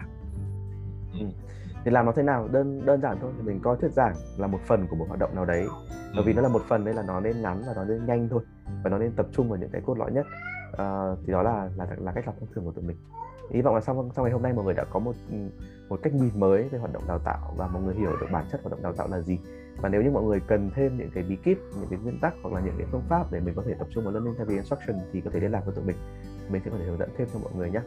ừ. 1.21 1.27
thì 1.85 1.91
làm 1.91 2.07
nó 2.07 2.13
thế 2.13 2.23
nào? 2.23 2.49
Đơn 2.53 2.87
đơn 2.87 3.01
giản 3.01 3.19
thôi 3.21 3.33
thì 3.37 3.43
mình 3.43 3.61
coi 3.61 3.77
thuyết 3.77 3.93
giảng 3.93 4.15
là 4.39 4.47
một 4.47 4.59
phần 4.67 4.87
của 4.91 4.97
một 4.97 5.05
hoạt 5.09 5.21
động 5.21 5.35
nào 5.35 5.45
đấy. 5.45 5.67
Bởi 6.15 6.25
vì 6.27 6.33
nó 6.33 6.43
là 6.43 6.49
một 6.49 6.63
phần 6.69 6.85
nên 6.85 6.97
là 6.97 7.03
nó 7.03 7.21
nên 7.21 7.43
ngắn 7.43 7.63
và 7.67 7.73
nó 7.77 7.85
nên 7.85 8.07
nhanh 8.07 8.29
thôi 8.29 8.43
và 8.85 8.91
nó 8.91 8.99
nên 8.99 9.13
tập 9.13 9.27
trung 9.33 9.49
vào 9.49 9.59
những 9.59 9.71
cái 9.71 9.83
cốt 9.87 9.99
lõi 9.99 10.13
nhất. 10.13 10.27
À, 10.77 11.15
thì 11.27 11.33
đó 11.33 11.43
là 11.43 11.71
là 11.77 11.87
là 11.99 12.13
cách 12.13 12.27
làm 12.27 12.37
thông 12.41 12.49
thường 12.55 12.65
của 12.65 12.73
tụi 12.73 12.85
mình. 12.85 12.97
Hy 13.51 13.63
vọng 13.63 13.75
là 13.75 13.81
sau 13.81 14.11
sau 14.17 14.25
ngày 14.25 14.33
hôm 14.33 14.43
nay 14.43 14.53
mọi 14.53 14.65
người 14.65 14.75
đã 14.75 14.85
có 14.85 14.99
một 14.99 15.13
một 15.89 16.01
cách 16.03 16.15
nhìn 16.15 16.31
mới 16.35 16.69
về 16.69 16.79
hoạt 16.79 16.93
động 16.93 17.03
đào 17.09 17.19
tạo 17.19 17.55
và 17.57 17.67
mọi 17.67 17.83
người 17.83 17.95
hiểu 17.95 18.17
được 18.21 18.27
bản 18.33 18.45
chất 18.53 18.61
hoạt 18.63 18.71
động 18.71 18.83
đào 18.83 18.93
tạo 18.93 19.09
là 19.09 19.21
gì. 19.21 19.39
Và 19.81 19.89
nếu 19.89 20.03
như 20.03 20.11
mọi 20.11 20.23
người 20.23 20.41
cần 20.47 20.71
thêm 20.75 20.97
những 20.97 21.11
cái 21.15 21.25
bí 21.29 21.37
kíp 21.37 21.59
những 21.81 21.89
cái 21.91 21.99
nguyên 21.99 22.21
tắc 22.21 22.35
hoặc 22.43 22.55
là 22.55 22.61
những 22.61 22.75
cái 22.79 22.87
phương 22.93 23.03
pháp 23.09 23.33
để 23.33 23.41
mình 23.41 23.55
có 23.55 23.63
thể 23.67 23.75
tập 23.79 23.89
trung 23.91 24.05
vào 24.05 24.13
learning 24.13 24.35
theo 24.39 24.47
instruction 24.49 24.97
thì 25.13 25.21
có 25.21 25.31
thể 25.31 25.41
liên 25.41 25.53
lạc 25.53 25.63
với 25.67 25.75
tụi 25.75 25.85
mình. 25.85 25.97
Mình 26.51 26.63
sẽ 26.65 26.71
có 26.71 26.77
thể 26.79 26.85
hướng 26.85 26.99
dẫn 26.99 27.09
thêm 27.19 27.29
cho 27.33 27.39
mọi 27.39 27.53
người 27.57 27.71
nhé 27.71 27.81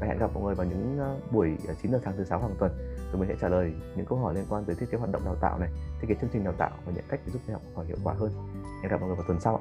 và 0.00 0.06
hẹn 0.06 0.18
gặp 0.18 0.30
mọi 0.34 0.42
người 0.44 0.54
vào 0.54 0.66
những 0.66 0.98
ờ, 0.98 1.16
buổi 1.30 1.56
ờ, 1.68 1.74
9 1.82 1.92
giờ 1.92 2.00
sáng 2.04 2.14
thứ 2.16 2.24
sáu 2.24 2.40
hàng 2.40 2.54
tuần. 2.58 2.72
Tụi 3.12 3.20
mình 3.20 3.28
sẽ 3.28 3.36
trả 3.40 3.48
lời 3.48 3.72
những 3.96 4.06
câu 4.06 4.18
hỏi 4.18 4.34
liên 4.34 4.44
quan 4.48 4.64
tới 4.64 4.76
thiết 4.76 4.86
kế 4.90 4.98
hoạt 4.98 5.10
động 5.10 5.22
đào 5.24 5.34
tạo 5.40 5.58
này, 5.58 5.68
thiết 6.00 6.06
kế 6.08 6.14
chương 6.20 6.30
trình 6.32 6.44
đào 6.44 6.54
tạo 6.58 6.70
và 6.86 6.92
những 6.94 7.04
cách 7.08 7.20
để 7.26 7.32
giúp 7.32 7.42
người 7.46 7.52
học 7.52 7.62
hỏi 7.74 7.86
hiệu 7.86 7.96
quả 8.04 8.14
hơn. 8.14 8.32
Hẹn 8.82 8.90
gặp 8.90 9.00
mọi 9.00 9.08
người 9.08 9.16
vào 9.16 9.24
tuần 9.28 9.40
sau 9.40 9.60